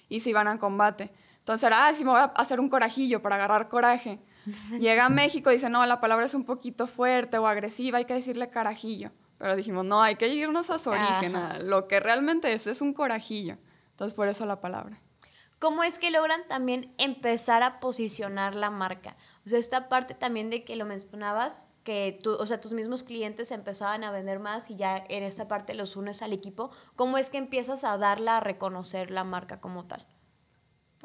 y 0.10 0.20
se 0.20 0.32
iban 0.32 0.50
a 0.50 0.60
combate. 0.60 1.14
Entonces 1.40 1.66
era, 1.66 1.88
ah, 1.88 1.94
si 1.94 2.04
me 2.04 2.12
voy 2.12 2.20
a 2.20 2.26
hacer 2.26 2.60
un 2.60 2.68
corajillo 2.68 3.22
para 3.22 3.36
agarrar 3.36 3.70
coraje. 3.70 4.20
Llega 4.80 5.06
a 5.06 5.10
México 5.10 5.50
y 5.52 5.56
dice, 5.56 5.70
no, 5.70 5.86
la 5.86 6.00
palabra 6.00 6.26
es 6.26 6.34
un 6.34 6.46
poquito 6.46 6.88
fuerte 6.88 7.38
o 7.38 7.48
agresiva, 7.48 7.98
hay 7.98 8.06
que 8.06 8.14
decirle 8.14 8.50
carajillo. 8.50 9.12
Pero 9.38 9.56
dijimos, 9.56 9.86
no, 9.86 10.02
hay 10.02 10.16
que 10.16 10.28
irnos 10.28 10.70
a 10.70 10.80
su 10.80 10.90
origen, 10.92 11.34
lo 11.68 11.88
que 11.88 12.00
realmente 12.00 12.54
es, 12.54 12.68
es 12.68 12.82
un 12.82 12.94
corajillo. 12.94 13.58
Entonces, 13.92 14.14
por 14.14 14.28
eso 14.28 14.46
la 14.46 14.62
palabra. 14.62 15.02
¿Cómo 15.60 15.84
es 15.84 16.00
que 16.00 16.12
logran 16.12 16.48
también 16.48 16.94
empezar 16.98 17.64
a 17.64 17.80
posicionar 17.80 18.56
la 18.56 18.70
marca? 18.70 19.16
O 19.46 19.50
sea, 19.50 19.58
esta 19.58 19.90
parte 19.90 20.14
también 20.14 20.50
de 20.50 20.64
que 20.64 20.76
lo 20.76 20.86
mencionabas, 20.86 21.66
que 21.84 22.20
tú, 22.22 22.34
o 22.34 22.46
sea, 22.46 22.60
tus 22.60 22.74
mismos 22.74 23.04
clientes 23.04 23.52
empezaban 23.52 24.04
a 24.04 24.12
vender 24.12 24.40
más 24.40 24.70
y 24.70 24.76
ya 24.76 25.06
en 25.08 25.24
esta 25.24 25.48
parte 25.48 25.74
los 25.74 25.96
unes 25.96 26.22
al 26.22 26.34
equipo, 26.34 26.72
¿cómo 26.96 27.18
es 27.18 27.30
que 27.30 27.38
empiezas 27.38 27.84
a 27.84 27.98
darla 27.98 28.38
a 28.38 28.40
reconocer 28.42 29.12
la 29.12 29.24
marca 29.24 29.62
como 29.62 29.86
tal? 29.86 30.06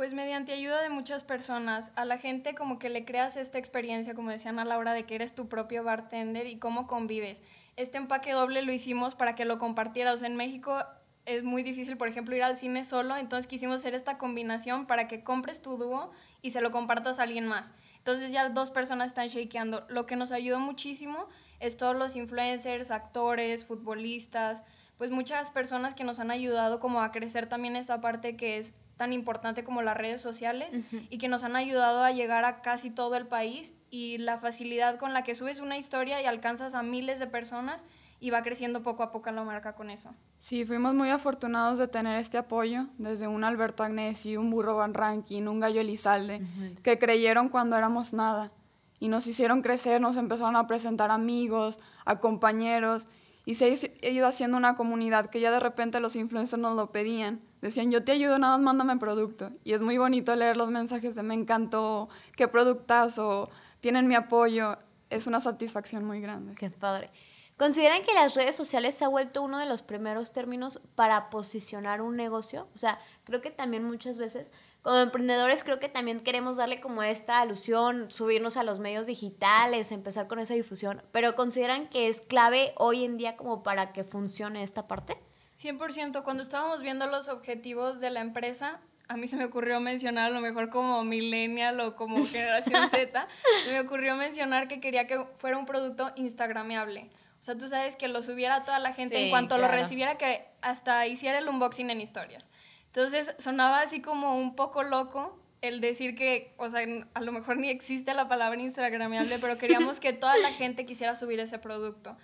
Pues 0.01 0.15
mediante 0.15 0.53
ayuda 0.55 0.81
de 0.81 0.89
muchas 0.89 1.25
personas, 1.25 1.93
a 1.95 2.07
la 2.07 2.17
gente 2.17 2.55
como 2.55 2.79
que 2.79 2.89
le 2.89 3.05
creas 3.05 3.37
esta 3.37 3.59
experiencia, 3.59 4.15
como 4.15 4.31
decían 4.31 4.59
a 4.59 4.65
la 4.65 4.79
hora 4.79 4.95
de 4.95 5.05
que 5.05 5.15
eres 5.15 5.35
tu 5.35 5.47
propio 5.47 5.85
bartender 5.85 6.47
y 6.47 6.59
cómo 6.59 6.87
convives. 6.87 7.43
Este 7.77 7.99
empaque 7.99 8.33
doble 8.33 8.63
lo 8.63 8.73
hicimos 8.73 9.15
para 9.15 9.35
que 9.35 9.45
lo 9.45 9.59
compartieras. 9.59 10.23
en 10.23 10.37
México 10.37 10.79
es 11.27 11.45
muy 11.45 11.63
difícil, 11.63 11.99
por 11.99 12.09
ejemplo, 12.09 12.35
ir 12.35 12.43
al 12.43 12.57
cine 12.57 12.83
solo, 12.83 13.15
entonces 13.15 13.47
quisimos 13.47 13.77
hacer 13.77 13.95
esta 13.95 14.17
combinación 14.17 14.87
para 14.87 15.07
que 15.07 15.23
compres 15.23 15.61
tu 15.61 15.77
dúo 15.77 16.13
y 16.41 16.53
se 16.53 16.63
lo 16.63 16.71
compartas 16.71 17.19
a 17.19 17.25
alguien 17.25 17.47
más. 17.47 17.75
Entonces 17.99 18.33
ya 18.33 18.49
dos 18.49 18.71
personas 18.71 19.09
están 19.09 19.29
shakeando. 19.29 19.85
Lo 19.91 20.07
que 20.07 20.17
nos 20.17 20.33
ayudó 20.33 20.61
muchísimo 20.61 21.29
es 21.59 21.77
todos 21.77 21.95
los 21.95 22.17
influencers, 22.17 22.91
actores, 22.91 23.67
futbolistas, 23.67 24.65
pues 24.97 25.11
muchas 25.11 25.51
personas 25.51 25.95
que 25.95 26.05
nos 26.05 26.21
han 26.21 26.31
ayudado 26.31 26.81
como 26.81 27.03
a 27.03 27.13
crecer 27.13 27.51
también 27.51 27.77
esta 27.77 28.01
parte 28.01 28.39
que 28.39 28.57
es 28.57 28.73
tan 29.01 29.15
importante 29.15 29.65
como 29.65 29.81
las 29.81 29.97
redes 29.97 30.21
sociales 30.21 30.77
y 31.09 31.17
que 31.17 31.29
nos 31.29 31.43
han 31.43 31.57
ayudado 31.57 32.05
a 32.05 32.13
llegar 32.13 32.45
a 32.45 32.61
casi 32.61 32.91
todo 32.91 33.17
el 33.17 33.27
país 33.27 33.73
y 33.89 34.19
la 34.19 34.37
facilidad 34.37 34.99
con 34.99 35.15
la 35.15 35.25
que 35.25 35.35
subes 35.35 35.59
una 35.59 35.79
historia 35.79 36.21
y 36.21 36.27
alcanzas 36.27 36.75
a 36.75 36.83
miles 36.83 37.19
de 37.19 37.27
personas 37.27 37.87
y 38.21 38.29
va 38.29 38.43
creciendo 38.43 38.83
poco 38.83 39.03
a 39.03 39.11
poco 39.11 39.31
la 39.31 39.43
marca 39.43 39.75
con 39.75 39.89
eso. 39.89 40.15
Sí, 40.39 40.67
fuimos 40.67 40.93
muy 40.93 41.09
afortunados 41.09 41.79
de 41.79 41.89
tener 41.89 42.19
este 42.21 42.37
apoyo 42.37 42.89
desde 42.99 43.27
un 43.27 43.43
Alberto 43.43 43.85
Agnesi, 43.85 44.37
un 44.37 44.51
Burro 44.51 44.77
Van 44.77 44.93
Rankin, 44.93 45.49
un 45.49 45.61
Gallo 45.61 45.81
Elizalde, 45.81 46.43
que 46.83 46.99
creyeron 46.99 47.49
cuando 47.49 47.79
éramos 47.79 48.13
nada 48.13 48.53
y 48.99 49.09
nos 49.09 49.27
hicieron 49.27 49.63
crecer, 49.63 49.99
nos 50.03 50.19
empezaron 50.19 50.57
a 50.57 50.67
presentar 50.67 51.11
amigos, 51.11 51.81
a 52.05 52.21
compañeros 52.21 53.07
y 53.47 53.55
se 53.55 53.65
ha 54.03 54.09
ido 54.11 54.27
haciendo 54.27 54.59
una 54.59 54.75
comunidad 54.75 55.31
que 55.31 55.41
ya 55.41 55.51
de 55.51 55.61
repente 55.61 56.01
los 56.01 56.17
influencers 56.17 56.61
nos 56.61 56.77
lo 56.77 56.93
pedían. 56.93 57.41
Decían, 57.61 57.91
yo 57.91 58.03
te 58.05 58.13
ayudo, 58.13 58.39
nada 58.39 58.57
más 58.57 58.65
mándame 58.65 58.99
producto. 58.99 59.51
Y 59.65 59.75
es 59.75 59.83
muy 59.83 59.99
bonito 59.99 60.35
leer 60.35 60.57
los 60.57 60.71
mensajes 60.71 61.15
de 61.15 61.23
me 61.23 61.35
encantó, 61.35 62.09
qué 62.37 62.49
productazo, 62.49 63.51
tienen 63.81 64.09
mi 64.09 64.15
apoyo. 64.15 64.79
Es 65.11 65.27
una 65.27 65.41
satisfacción 65.41 66.05
muy 66.05 66.21
grande. 66.21 66.55
Qué 66.55 66.71
padre. 66.71 67.11
¿Consideran 67.57 68.03
que 68.03 68.15
las 68.15 68.35
redes 68.35 68.57
sociales 68.57 68.95
se 68.95 69.05
ha 69.05 69.09
vuelto 69.09 69.43
uno 69.43 69.59
de 69.59 69.67
los 69.67 69.83
primeros 69.83 70.33
términos 70.33 70.81
para 70.95 71.29
posicionar 71.29 72.01
un 72.01 72.17
negocio? 72.17 72.69
O 72.75 72.79
sea, 72.79 72.99
creo 73.25 73.43
que 73.43 73.51
también 73.51 73.85
muchas 73.85 74.17
veces 74.17 74.53
como 74.83 74.97
emprendedores 74.97 75.63
creo 75.63 75.79
que 75.79 75.91
también 75.91 76.21
queremos 76.21 76.57
darle 76.57 76.81
como 76.81 77.03
esta 77.03 77.41
alusión, 77.41 78.11
subirnos 78.11 78.57
a 78.57 78.63
los 78.63 78.79
medios 78.79 79.07
digitales, 79.07 79.93
empezar 79.93 80.27
con 80.27 80.39
esa 80.39 80.55
difusión, 80.55 81.03
pero 81.13 81.37
¿consideran 81.37 81.89
que 81.91 82.09
es 82.09 82.23
clave 82.23 82.73
hoy 82.79 83.05
en 83.05 83.19
día 83.19 83.37
como 83.37 83.63
para 83.63 83.93
que 83.93 84.05
funcione 84.05 84.63
esta 84.63 84.89
parte? 84.89 85.19
100%, 85.61 86.23
cuando 86.23 86.43
estábamos 86.43 86.81
viendo 86.83 87.07
los 87.07 87.29
objetivos 87.29 88.01
de 88.01 88.11
la 88.11 88.21
empresa, 88.21 88.81
a 89.09 89.17
mí 89.17 89.27
se 89.27 89.37
me 89.37 89.45
ocurrió 89.45 89.81
mencionar 89.81 90.27
a 90.27 90.31
lo 90.31 90.41
mejor 90.41 90.71
como 90.71 91.03
millennial 91.05 91.81
o 91.81 91.97
como 91.97 92.25
generación 92.25 92.89
Z, 92.89 93.27
se 93.65 93.73
me 93.73 93.81
ocurrió 93.81 94.17
mencionar 94.17 94.69
que 94.69 94.81
quería 94.81 95.07
que 95.07 95.25
fuera 95.37 95.59
un 95.59 95.67
producto 95.67 96.13
instagrameable. 96.17 97.11
O 97.41 97.43
sea, 97.43 97.57
tú 97.57 97.69
sabes 97.69 97.97
que 97.97 98.09
lo 98.09 98.23
subiera 98.23 98.65
toda 98.65 98.79
la 98.79 98.93
gente 98.93 99.25
en 99.25 99.31
cuanto 99.31 99.59
lo 99.59 99.67
recibiera, 99.67 100.17
que 100.17 100.47
hasta 100.63 101.07
hiciera 101.07 101.39
el 101.39 101.49
unboxing 101.49 101.91
en 101.91 102.01
historias. 102.01 102.51
Entonces 102.87 103.35
sonaba 103.39 103.81
así 103.81 104.01
como 104.01 104.37
un 104.37 104.55
poco 104.55 104.83
loco 104.83 105.39
el 105.61 105.81
decir 105.81 106.15
que, 106.15 106.55
o 106.57 106.69
sea, 106.69 106.87
a 107.15 107.21
lo 107.21 107.33
mejor 107.33 107.57
ni 107.57 107.69
existe 107.69 108.15
la 108.15 108.29
palabra 108.29 108.61
instagramable, 108.61 109.39
pero 109.39 109.59
queríamos 109.59 110.01
que 110.01 110.13
toda 110.13 110.37
la 110.39 110.53
gente 110.53 110.87
quisiera 110.87 111.17
subir 111.17 111.41
ese 111.41 111.59
producto. 111.59 112.17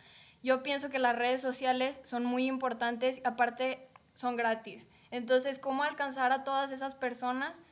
Yo 0.46 0.62
pienso 0.62 0.90
que 0.90 1.00
las 1.00 1.16
redes 1.16 1.42
sociales 1.42 2.00
son 2.04 2.24
muy 2.24 2.46
importantes, 2.46 3.20
aparte 3.24 3.88
son 4.14 4.36
gratis. 4.36 4.86
Entonces, 5.10 5.58
¿cómo 5.58 5.82
alcanzar 5.82 6.30
a 6.30 6.44
todas 6.44 6.70
esas 6.70 6.94
personas? 6.94 7.64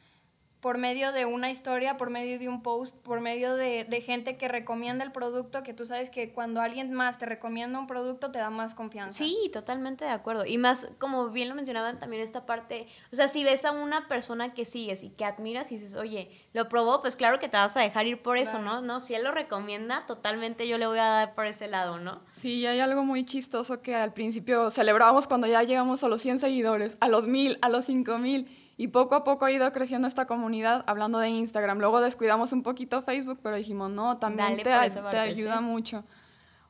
Por 0.64 0.78
medio 0.78 1.12
de 1.12 1.26
una 1.26 1.50
historia, 1.50 1.98
por 1.98 2.08
medio 2.08 2.38
de 2.38 2.48
un 2.48 2.62
post, 2.62 2.96
por 3.02 3.20
medio 3.20 3.54
de, 3.54 3.84
gente 4.02 4.38
que 4.38 4.48
recomienda 4.48 5.04
el 5.04 5.12
producto, 5.12 5.62
que 5.62 5.74
tú 5.74 5.84
sabes 5.84 6.08
que 6.08 6.32
cuando 6.32 6.62
alguien 6.62 6.90
más 6.94 7.18
te 7.18 7.26
recomienda 7.26 7.78
un 7.78 7.86
producto 7.86 8.30
te 8.30 8.38
da 8.38 8.48
más 8.48 8.74
confianza. 8.74 9.18
Sí, 9.18 9.50
totalmente 9.52 10.06
de 10.06 10.12
acuerdo. 10.12 10.46
Y 10.46 10.56
más, 10.56 10.90
como 10.98 11.28
bien 11.28 11.50
lo 11.50 11.54
mencionaban 11.54 12.00
también 12.00 12.22
esta 12.22 12.46
parte, 12.46 12.86
o 13.12 13.16
sea, 13.16 13.28
si 13.28 13.44
ves 13.44 13.66
a 13.66 13.72
una 13.72 14.08
persona 14.08 14.54
que 14.54 14.64
sigues 14.64 15.04
y 15.04 15.10
que 15.10 15.26
admiras 15.26 15.70
y 15.70 15.74
dices, 15.74 15.96
oye, 15.96 16.30
lo 16.54 16.66
probó, 16.70 17.02
pues 17.02 17.14
claro 17.14 17.38
que 17.38 17.50
te 17.50 17.58
vas 17.58 17.76
a 17.76 17.80
dejar 17.80 18.06
ir 18.06 18.22
por 18.22 18.38
eso, 18.38 18.58
¿no? 18.58 18.80
No, 18.80 19.02
si 19.02 19.12
él 19.12 19.22
lo 19.22 19.32
recomienda, 19.32 20.06
totalmente 20.06 20.66
yo 20.66 20.78
le 20.78 20.86
voy 20.86 20.98
a 20.98 21.08
dar 21.08 21.34
por 21.34 21.44
ese 21.44 21.68
lado, 21.68 21.98
¿no? 21.98 22.22
Sí, 22.32 22.64
hay 22.64 22.80
algo 22.80 23.04
muy 23.04 23.26
chistoso 23.26 23.82
que 23.82 23.94
al 23.94 24.14
principio 24.14 24.70
celebrábamos 24.70 25.26
cuando 25.26 25.46
ya 25.46 25.62
llegamos 25.62 26.02
a 26.04 26.08
los 26.08 26.22
100 26.22 26.38
seguidores, 26.38 26.96
a 27.00 27.08
los 27.08 27.26
1000, 27.26 27.58
a 27.60 27.68
los 27.68 27.84
5000 27.84 28.63
y 28.76 28.88
poco 28.88 29.14
a 29.14 29.24
poco 29.24 29.44
ha 29.44 29.52
ido 29.52 29.70
creciendo 29.72 30.08
esta 30.08 30.26
comunidad, 30.26 30.84
hablando 30.86 31.18
de 31.18 31.28
Instagram. 31.28 31.78
Luego 31.78 32.00
descuidamos 32.00 32.52
un 32.52 32.62
poquito 32.62 33.02
Facebook, 33.02 33.38
pero 33.42 33.56
dijimos, 33.56 33.90
no, 33.90 34.18
también 34.18 34.56
te, 34.56 34.64
te 34.64 35.18
ayuda 35.18 35.60
mucho. 35.60 36.04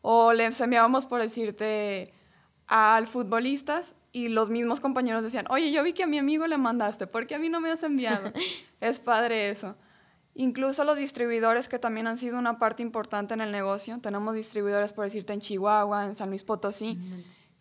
O 0.03 0.33
les 0.33 0.61
enviábamos, 0.61 1.07
por 1.07 1.23
decirte, 1.23 2.13
al 2.67 3.07
futbolistas 3.07 3.95
y 4.13 4.29
los 4.29 4.51
mismos 4.51 4.81
compañeros 4.81 5.23
decían, 5.23 5.47
oye, 5.49 5.73
yo 5.73 5.83
vi 5.83 5.95
que 5.95 6.03
a 6.03 6.07
mi 6.07 6.19
amigo 6.19 6.47
le 6.47 6.59
mandaste, 6.59 7.07
¿por 7.07 7.27
qué 7.27 7.37
a 7.37 7.39
mí 7.39 7.49
no 7.49 7.61
me 7.61 7.71
has 7.71 7.83
enviado? 7.83 8.33
es 8.81 8.99
padre 8.99 9.49
eso. 9.49 9.75
Incluso 10.35 10.85
los 10.85 10.99
distribuidores 10.99 11.69
que 11.69 11.79
también 11.79 12.07
han 12.07 12.19
sido 12.19 12.39
una 12.39 12.59
parte 12.59 12.83
importante 12.83 13.35
en 13.35 13.41
el 13.41 13.53
negocio. 13.53 13.99
Tenemos 14.01 14.35
distribuidores, 14.35 14.93
por 14.93 15.05
decirte, 15.05 15.33
en 15.33 15.41
Chihuahua, 15.41 16.05
en 16.05 16.15
San 16.15 16.29
Luis 16.29 16.43
Potosí 16.43 16.99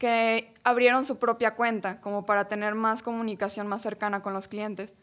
que 0.03 0.53
abrieron 0.65 1.05
su 1.05 1.17
propia 1.17 1.55
cuenta 1.55 2.01
como 2.01 2.25
para 2.25 2.50
tener 2.50 2.75
más 2.75 3.01
comunicación 3.01 3.67
más 3.67 3.81
cercana 3.81 4.22
con 4.22 4.33
los 4.33 4.50
clientes. 4.50 4.95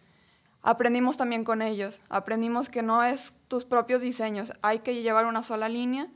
Aprendimos 0.61 1.16
también 1.16 1.42
con 1.42 1.62
ellos, 1.62 2.02
aprendimos 2.11 2.69
que 2.69 2.83
no 2.83 3.02
es 3.02 3.38
tus 3.49 3.64
propios 3.64 4.02
diseños, 4.02 4.52
hay 4.61 4.80
que 4.80 5.00
llevar 5.00 5.25
una 5.25 5.42
sola 5.42 5.71
línea, 5.71 6.09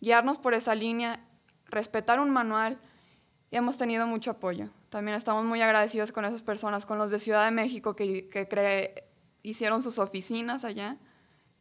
guiarnos 0.00 0.38
por 0.38 0.54
esa 0.54 0.74
línea, 0.74 1.20
respetar 1.66 2.18
un 2.18 2.30
manual 2.30 2.78
y 3.50 3.58
hemos 3.58 3.76
tenido 3.76 4.06
mucho 4.06 4.30
apoyo. 4.30 4.70
También 4.88 5.18
estamos 5.18 5.44
muy 5.44 5.60
agradecidos 5.60 6.10
con 6.10 6.24
esas 6.24 6.40
personas, 6.40 6.86
con 6.86 6.96
los 6.96 7.10
de 7.10 7.18
Ciudad 7.18 7.44
de 7.44 7.50
México 7.50 7.94
que, 7.94 8.30
que 8.30 9.04
hicieron 9.42 9.82
sus 9.82 9.98
oficinas 9.98 10.64
allá, 10.64 10.96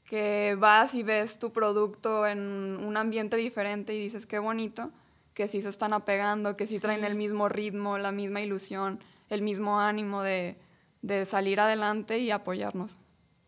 que 0.06 0.56
vas 0.58 0.96
y 0.96 1.04
ves 1.04 1.40
tu 1.40 1.52
producto 1.52 2.26
en 2.26 2.40
un 2.40 2.96
ambiente 2.96 3.36
diferente 3.36 3.94
y 3.94 4.00
dices, 4.00 4.26
qué 4.26 4.40
bonito 4.40 4.94
que 5.34 5.48
sí 5.48 5.62
se 5.62 5.70
están 5.70 5.94
apegando, 5.94 6.58
que 6.58 6.68
sí, 6.68 6.80
traen 6.80 7.04
el 7.04 7.16
mismo 7.16 7.50
ritmo, 7.50 7.98
la 7.98 8.12
misma 8.12 8.42
ilusión, 8.42 9.04
el 9.30 9.42
mismo 9.42 9.80
ánimo 9.80 10.22
de, 10.22 10.58
de 11.02 11.26
salir 11.26 11.60
adelante 11.60 12.20
y 12.20 12.32
apoyarnos. 12.32 12.98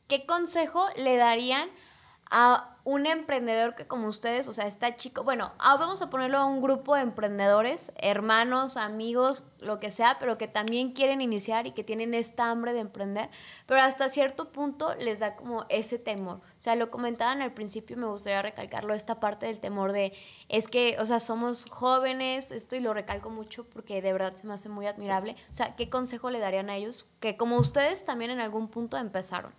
¿Qué 0.07 0.25
consejo 0.25 0.87
le 0.95 1.17
darían 1.17 1.69
a 2.31 2.71
un 2.83 3.05
emprendedor 3.05 3.75
que 3.75 3.85
como 3.85 4.07
ustedes, 4.07 4.47
o 4.47 4.53
sea, 4.53 4.65
está 4.65 4.95
chico, 4.95 5.23
bueno, 5.23 5.51
vamos 5.59 6.01
a 6.01 6.09
ponerlo 6.09 6.39
a 6.39 6.45
un 6.45 6.61
grupo 6.61 6.95
de 6.95 7.01
emprendedores, 7.01 7.91
hermanos, 7.97 8.75
amigos, 8.75 9.43
lo 9.59 9.79
que 9.79 9.91
sea, 9.91 10.17
pero 10.19 10.37
que 10.37 10.47
también 10.47 10.93
quieren 10.93 11.21
iniciar 11.21 11.67
y 11.67 11.71
que 11.71 11.83
tienen 11.83 12.13
esta 12.15 12.49
hambre 12.49 12.73
de 12.73 12.79
emprender, 12.79 13.29
pero 13.67 13.81
hasta 13.81 14.09
cierto 14.09 14.51
punto 14.51 14.95
les 14.95 15.19
da 15.19 15.35
como 15.35 15.65
ese 15.69 15.99
temor. 15.99 16.37
O 16.37 16.59
sea, 16.59 16.75
lo 16.75 16.89
comentaban 16.89 17.41
al 17.43 17.53
principio, 17.53 17.97
me 17.97 18.07
gustaría 18.07 18.41
recalcarlo, 18.41 18.95
esta 18.95 19.19
parte 19.19 19.45
del 19.45 19.59
temor 19.59 19.91
de, 19.91 20.13
es 20.49 20.67
que, 20.67 20.97
o 20.99 21.05
sea, 21.05 21.19
somos 21.19 21.69
jóvenes, 21.69 22.51
esto 22.51 22.75
y 22.75 22.79
lo 22.79 22.93
recalco 22.93 23.29
mucho 23.29 23.65
porque 23.65 24.01
de 24.01 24.13
verdad 24.13 24.33
se 24.33 24.47
me 24.47 24.53
hace 24.53 24.69
muy 24.69 24.87
admirable. 24.87 25.35
O 25.51 25.53
sea, 25.53 25.75
¿qué 25.75 25.89
consejo 25.89 26.31
le 26.31 26.39
darían 26.39 26.69
a 26.69 26.77
ellos 26.77 27.05
que 27.19 27.37
como 27.37 27.57
ustedes 27.57 28.05
también 28.05 28.31
en 28.31 28.39
algún 28.39 28.69
punto 28.69 28.97
empezaron? 28.97 29.53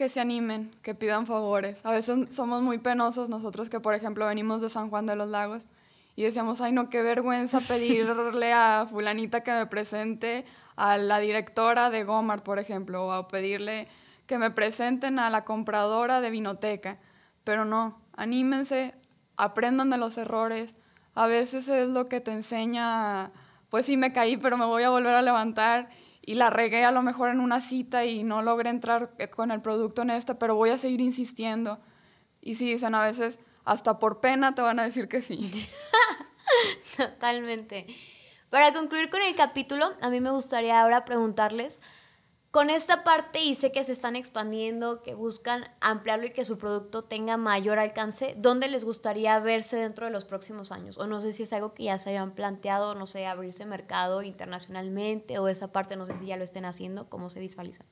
Que 0.00 0.08
se 0.08 0.18
animen, 0.18 0.74
que 0.80 0.94
pidan 0.94 1.26
favores. 1.26 1.84
A 1.84 1.90
veces 1.90 2.34
somos 2.34 2.62
muy 2.62 2.78
penosos 2.78 3.28
nosotros 3.28 3.68
que, 3.68 3.80
por 3.80 3.92
ejemplo, 3.92 4.24
venimos 4.24 4.62
de 4.62 4.70
San 4.70 4.88
Juan 4.88 5.04
de 5.04 5.14
los 5.14 5.28
Lagos 5.28 5.66
y 6.16 6.22
decíamos, 6.22 6.62
ay, 6.62 6.72
no, 6.72 6.88
qué 6.88 7.02
vergüenza 7.02 7.60
pedirle 7.68 8.54
a 8.54 8.86
fulanita 8.90 9.42
que 9.42 9.52
me 9.52 9.66
presente 9.66 10.46
a 10.74 10.96
la 10.96 11.18
directora 11.18 11.90
de 11.90 12.04
Gomar, 12.04 12.42
por 12.42 12.58
ejemplo, 12.58 13.08
o 13.08 13.12
a 13.12 13.28
pedirle 13.28 13.88
que 14.26 14.38
me 14.38 14.50
presenten 14.50 15.18
a 15.18 15.28
la 15.28 15.44
compradora 15.44 16.22
de 16.22 16.30
Vinoteca. 16.30 16.96
pero 17.44 17.66
no, 17.66 18.00
anímense, 18.16 18.94
aprendan 19.36 19.90
de 19.90 19.98
los 19.98 20.16
errores. 20.16 20.76
A 21.14 21.26
veces 21.26 21.68
es 21.68 21.90
lo 21.90 22.08
que 22.08 22.22
te 22.22 22.32
enseña, 22.32 23.32
pues 23.68 23.84
sí 23.84 23.98
me 23.98 24.14
caí, 24.14 24.38
pero 24.38 24.56
me 24.56 24.64
voy 24.64 24.82
a 24.82 24.88
volver 24.88 25.12
a 25.12 25.20
levantar 25.20 25.90
y 26.30 26.34
la 26.34 26.48
regué 26.48 26.84
a 26.84 26.92
lo 26.92 27.02
mejor 27.02 27.30
en 27.30 27.40
una 27.40 27.60
cita 27.60 28.04
y 28.04 28.22
no 28.22 28.40
logré 28.40 28.70
entrar 28.70 29.10
eh, 29.18 29.26
con 29.26 29.50
el 29.50 29.60
producto 29.60 30.02
en 30.02 30.10
esta, 30.10 30.38
pero 30.38 30.54
voy 30.54 30.70
a 30.70 30.78
seguir 30.78 31.00
insistiendo. 31.00 31.80
Y 32.40 32.54
sí, 32.54 32.70
dicen 32.70 32.94
a 32.94 33.02
veces, 33.02 33.40
hasta 33.64 33.98
por 33.98 34.20
pena 34.20 34.54
te 34.54 34.62
van 34.62 34.78
a 34.78 34.84
decir 34.84 35.08
que 35.08 35.22
sí. 35.22 35.50
Totalmente. 36.96 37.88
Para 38.48 38.72
concluir 38.72 39.10
con 39.10 39.20
el 39.22 39.34
capítulo, 39.34 39.92
a 40.00 40.08
mí 40.08 40.20
me 40.20 40.30
gustaría 40.30 40.80
ahora 40.80 41.04
preguntarles, 41.04 41.80
con 42.50 42.68
esta 42.68 43.04
parte 43.04 43.40
y 43.40 43.54
sé 43.54 43.70
que 43.70 43.84
se 43.84 43.92
están 43.92 44.16
expandiendo, 44.16 45.02
que 45.02 45.14
buscan 45.14 45.68
ampliarlo 45.80 46.26
y 46.26 46.32
que 46.32 46.44
su 46.44 46.58
producto 46.58 47.04
tenga 47.04 47.36
mayor 47.36 47.78
alcance, 47.78 48.34
¿dónde 48.36 48.68
les 48.68 48.84
gustaría 48.84 49.38
verse 49.38 49.76
dentro 49.76 50.06
de 50.06 50.12
los 50.12 50.24
próximos 50.24 50.72
años? 50.72 50.98
O 50.98 51.06
no 51.06 51.20
sé 51.20 51.32
si 51.32 51.44
es 51.44 51.52
algo 51.52 51.74
que 51.74 51.84
ya 51.84 51.98
se 51.98 52.10
hayan 52.10 52.32
planteado, 52.32 52.96
no 52.96 53.06
sé, 53.06 53.26
abrirse 53.26 53.66
mercado 53.66 54.22
internacionalmente 54.22 55.38
o 55.38 55.46
esa 55.46 55.70
parte, 55.70 55.96
no 55.96 56.06
sé 56.06 56.16
si 56.16 56.26
ya 56.26 56.36
lo 56.36 56.42
estén 56.42 56.64
haciendo, 56.64 57.08
¿cómo 57.08 57.30
se 57.30 57.38
visualizan? 57.38 57.86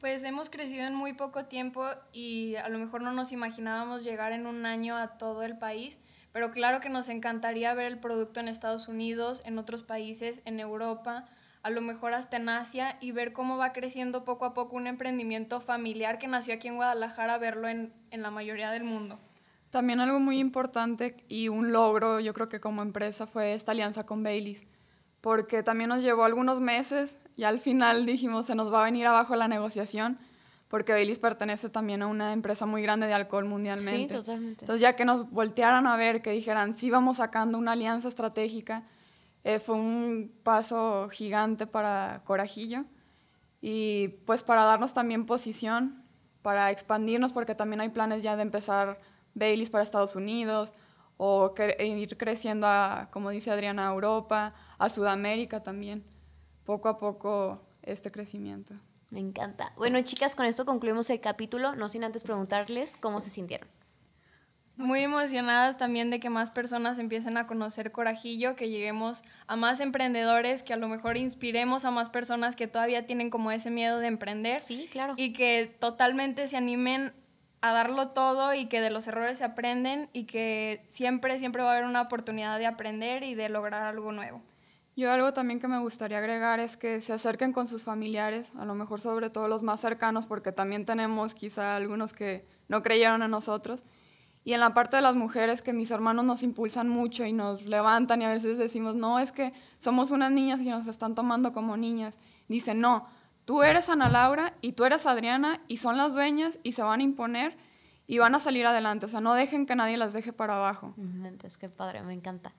Pues 0.00 0.24
hemos 0.24 0.50
crecido 0.50 0.86
en 0.86 0.94
muy 0.94 1.12
poco 1.12 1.44
tiempo 1.44 1.86
y 2.10 2.56
a 2.56 2.68
lo 2.68 2.78
mejor 2.78 3.02
no 3.02 3.12
nos 3.12 3.30
imaginábamos 3.32 4.02
llegar 4.02 4.32
en 4.32 4.46
un 4.46 4.66
año 4.66 4.96
a 4.96 5.18
todo 5.18 5.44
el 5.44 5.56
país, 5.56 6.00
pero 6.32 6.50
claro 6.50 6.80
que 6.80 6.88
nos 6.88 7.08
encantaría 7.08 7.74
ver 7.74 7.86
el 7.86 8.00
producto 8.00 8.40
en 8.40 8.48
Estados 8.48 8.88
Unidos, 8.88 9.42
en 9.44 9.58
otros 9.58 9.82
países, 9.84 10.42
en 10.46 10.58
Europa, 10.58 11.26
a 11.62 11.70
lo 11.70 11.80
mejor 11.80 12.14
hasta 12.14 12.36
en 12.36 12.48
Asia 12.48 12.96
y 13.00 13.12
ver 13.12 13.32
cómo 13.32 13.58
va 13.58 13.72
creciendo 13.72 14.24
poco 14.24 14.44
a 14.44 14.54
poco 14.54 14.76
un 14.76 14.86
emprendimiento 14.86 15.60
familiar 15.60 16.18
que 16.18 16.26
nació 16.26 16.54
aquí 16.54 16.68
en 16.68 16.76
Guadalajara, 16.76 17.38
verlo 17.38 17.68
en, 17.68 17.92
en 18.10 18.22
la 18.22 18.30
mayoría 18.30 18.70
del 18.70 18.84
mundo. 18.84 19.18
También 19.70 20.00
algo 20.00 20.18
muy 20.18 20.38
importante 20.38 21.16
y 21.28 21.48
un 21.48 21.70
logro, 21.70 22.18
yo 22.18 22.34
creo 22.34 22.48
que 22.48 22.60
como 22.60 22.82
empresa, 22.82 23.26
fue 23.26 23.54
esta 23.54 23.72
alianza 23.72 24.04
con 24.04 24.22
Baileys, 24.22 24.66
porque 25.20 25.62
también 25.62 25.90
nos 25.90 26.02
llevó 26.02 26.24
algunos 26.24 26.60
meses 26.60 27.16
y 27.36 27.44
al 27.44 27.60
final 27.60 28.04
dijimos, 28.06 28.46
se 28.46 28.54
nos 28.54 28.72
va 28.72 28.80
a 28.80 28.84
venir 28.84 29.06
abajo 29.06 29.36
la 29.36 29.46
negociación, 29.46 30.18
porque 30.68 30.92
Baileys 30.92 31.18
pertenece 31.18 31.68
también 31.68 32.02
a 32.02 32.06
una 32.06 32.32
empresa 32.32 32.64
muy 32.64 32.82
grande 32.82 33.06
de 33.06 33.14
alcohol 33.14 33.44
mundialmente. 33.44 34.14
Sí, 34.14 34.20
totalmente. 34.20 34.64
Entonces 34.64 34.80
ya 34.80 34.96
que 34.96 35.04
nos 35.04 35.30
voltearan 35.30 35.86
a 35.86 35.96
ver, 35.96 36.22
que 36.22 36.30
dijeran, 36.30 36.74
sí 36.74 36.90
vamos 36.90 37.18
sacando 37.18 37.58
una 37.58 37.72
alianza 37.72 38.08
estratégica, 38.08 38.84
eh, 39.44 39.58
fue 39.58 39.76
un 39.76 40.32
paso 40.42 41.08
gigante 41.10 41.66
para 41.66 42.22
Corajillo 42.24 42.84
y 43.60 44.08
pues 44.26 44.42
para 44.42 44.64
darnos 44.64 44.94
también 44.94 45.26
posición, 45.26 46.04
para 46.42 46.70
expandirnos, 46.70 47.32
porque 47.32 47.54
también 47.54 47.80
hay 47.80 47.90
planes 47.90 48.22
ya 48.22 48.36
de 48.36 48.42
empezar 48.42 49.00
Baileys 49.34 49.70
para 49.70 49.84
Estados 49.84 50.16
Unidos 50.16 50.74
o 51.16 51.52
e 51.56 51.86
ir 51.86 52.16
creciendo, 52.16 52.66
a, 52.66 53.08
como 53.12 53.28
dice 53.30 53.50
Adriana, 53.50 53.88
a 53.88 53.92
Europa, 53.92 54.54
a 54.78 54.88
Sudamérica 54.88 55.62
también, 55.62 56.02
poco 56.64 56.88
a 56.88 56.96
poco 56.96 57.60
este 57.82 58.10
crecimiento. 58.10 58.74
Me 59.10 59.20
encanta. 59.20 59.72
Bueno, 59.76 60.00
chicas, 60.02 60.34
con 60.34 60.46
esto 60.46 60.64
concluimos 60.64 61.10
el 61.10 61.20
capítulo, 61.20 61.74
no 61.74 61.88
sin 61.88 62.04
antes 62.04 62.22
preguntarles 62.22 62.96
cómo 62.96 63.20
se 63.20 63.28
sintieron. 63.28 63.68
Muy 64.80 65.00
emocionadas 65.00 65.76
también 65.76 66.08
de 66.08 66.20
que 66.20 66.30
más 66.30 66.50
personas 66.50 66.98
empiecen 66.98 67.36
a 67.36 67.46
conocer 67.46 67.92
Corajillo, 67.92 68.56
que 68.56 68.70
lleguemos 68.70 69.22
a 69.46 69.54
más 69.54 69.78
emprendedores, 69.80 70.62
que 70.62 70.72
a 70.72 70.78
lo 70.78 70.88
mejor 70.88 71.18
inspiremos 71.18 71.84
a 71.84 71.90
más 71.90 72.08
personas 72.08 72.56
que 72.56 72.66
todavía 72.66 73.04
tienen 73.04 73.28
como 73.28 73.52
ese 73.52 73.70
miedo 73.70 73.98
de 73.98 74.06
emprender. 74.06 74.62
Sí, 74.62 74.88
claro. 74.90 75.12
Y 75.18 75.34
que 75.34 75.70
totalmente 75.78 76.48
se 76.48 76.56
animen 76.56 77.12
a 77.60 77.74
darlo 77.74 78.08
todo 78.08 78.54
y 78.54 78.66
que 78.68 78.80
de 78.80 78.88
los 78.88 79.06
errores 79.06 79.36
se 79.36 79.44
aprenden 79.44 80.08
y 80.14 80.24
que 80.24 80.82
siempre, 80.88 81.38
siempre 81.38 81.62
va 81.62 81.72
a 81.72 81.72
haber 81.74 81.84
una 81.84 82.00
oportunidad 82.00 82.58
de 82.58 82.64
aprender 82.64 83.22
y 83.22 83.34
de 83.34 83.50
lograr 83.50 83.82
algo 83.82 84.12
nuevo. 84.12 84.40
Yo 84.96 85.12
algo 85.12 85.34
también 85.34 85.60
que 85.60 85.68
me 85.68 85.78
gustaría 85.78 86.16
agregar 86.16 86.58
es 86.58 86.78
que 86.78 87.02
se 87.02 87.12
acerquen 87.12 87.52
con 87.52 87.66
sus 87.66 87.84
familiares, 87.84 88.52
a 88.58 88.64
lo 88.64 88.74
mejor 88.74 88.98
sobre 88.98 89.28
todo 89.28 89.46
los 89.46 89.62
más 89.62 89.82
cercanos, 89.82 90.24
porque 90.24 90.52
también 90.52 90.86
tenemos 90.86 91.34
quizá 91.34 91.76
algunos 91.76 92.14
que 92.14 92.46
no 92.68 92.82
creyeron 92.82 93.22
en 93.22 93.30
nosotros 93.30 93.84
y 94.42 94.54
en 94.54 94.60
la 94.60 94.72
parte 94.72 94.96
de 94.96 95.02
las 95.02 95.16
mujeres, 95.16 95.60
que 95.60 95.72
mis 95.72 95.90
hermanos 95.90 96.24
nos 96.24 96.42
impulsan 96.42 96.88
mucho 96.88 97.24
y 97.24 97.32
nos 97.32 97.66
levantan 97.66 98.22
y 98.22 98.24
a 98.24 98.30
veces 98.30 98.56
decimos, 98.56 98.94
no, 98.94 99.18
es 99.18 99.32
que 99.32 99.52
somos 99.78 100.10
unas 100.10 100.32
niñas 100.32 100.62
y 100.62 100.70
nos 100.70 100.86
están 100.86 101.14
tomando 101.14 101.52
como 101.52 101.76
niñas. 101.76 102.18
Dicen, 102.48 102.80
no, 102.80 103.06
tú 103.44 103.62
eres 103.62 103.90
Ana 103.90 104.08
Laura 104.08 104.54
y 104.62 104.72
tú 104.72 104.84
eres 104.84 105.04
Adriana 105.06 105.60
y 105.68 105.76
son 105.76 105.98
las 105.98 106.14
dueñas 106.14 106.58
y 106.62 106.72
se 106.72 106.82
van 106.82 107.00
a 107.00 107.02
imponer 107.02 107.56
y 108.06 108.18
van 108.18 108.34
a 108.34 108.40
salir 108.40 108.66
adelante. 108.66 109.06
O 109.06 109.08
sea, 109.10 109.20
no 109.20 109.34
dejen 109.34 109.66
que 109.66 109.76
nadie 109.76 109.98
las 109.98 110.14
deje 110.14 110.32
para 110.32 110.56
abajo. 110.56 110.94
Es 111.44 111.58
que 111.58 111.68
padre, 111.68 112.02
me 112.02 112.14
encanta. 112.14 112.54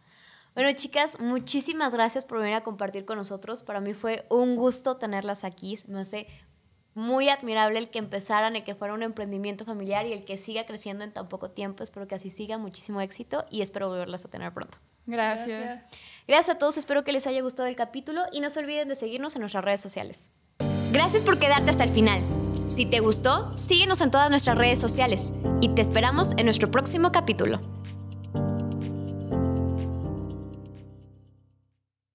Bueno, 0.53 0.71
chicas, 0.73 1.19
muchísimas 1.19 1.93
gracias 1.93 2.25
por 2.25 2.39
venir 2.39 2.55
a 2.55 2.63
compartir 2.63 3.05
con 3.05 3.17
nosotros. 3.17 3.63
Para 3.63 3.79
mí 3.79 3.93
fue 3.93 4.25
un 4.29 4.55
gusto 4.55 4.97
tenerlas 4.97 5.43
aquí. 5.43 5.79
Me 5.87 6.01
hace 6.01 6.27
muy 6.93 7.29
admirable 7.29 7.79
el 7.79 7.89
que 7.89 7.99
empezaran, 7.99 8.55
el 8.55 8.63
que 8.63 8.75
fuera 8.75 8.93
un 8.93 9.03
emprendimiento 9.03 9.65
familiar 9.65 10.05
y 10.05 10.13
el 10.13 10.25
que 10.25 10.37
siga 10.37 10.65
creciendo 10.65 11.03
en 11.03 11.13
tan 11.13 11.29
poco 11.29 11.51
tiempo. 11.51 11.83
Espero 11.83 12.07
que 12.07 12.15
así 12.15 12.29
siga, 12.29 12.57
muchísimo 12.57 13.01
éxito 13.01 13.45
y 13.49 13.61
espero 13.61 13.89
volverlas 13.89 14.25
a 14.25 14.29
tener 14.29 14.53
pronto. 14.53 14.77
Gracias. 15.05 15.83
Gracias 16.27 16.55
a 16.55 16.59
todos, 16.59 16.77
espero 16.77 17.03
que 17.03 17.11
les 17.11 17.27
haya 17.27 17.41
gustado 17.41 17.67
el 17.67 17.75
capítulo 17.75 18.23
y 18.31 18.41
no 18.41 18.49
se 18.49 18.59
olviden 18.59 18.87
de 18.87 18.95
seguirnos 18.95 19.35
en 19.35 19.41
nuestras 19.41 19.63
redes 19.63 19.81
sociales. 19.81 20.29
Gracias 20.91 21.21
por 21.21 21.39
quedarte 21.39 21.69
hasta 21.69 21.83
el 21.83 21.89
final. 21.89 22.21
Si 22.67 22.85
te 22.85 22.99
gustó, 22.99 23.57
síguenos 23.57 24.01
en 24.01 24.11
todas 24.11 24.29
nuestras 24.29 24.57
redes 24.57 24.79
sociales 24.79 25.33
y 25.59 25.69
te 25.69 25.81
esperamos 25.81 26.33
en 26.37 26.45
nuestro 26.45 26.71
próximo 26.71 27.11
capítulo. 27.11 27.59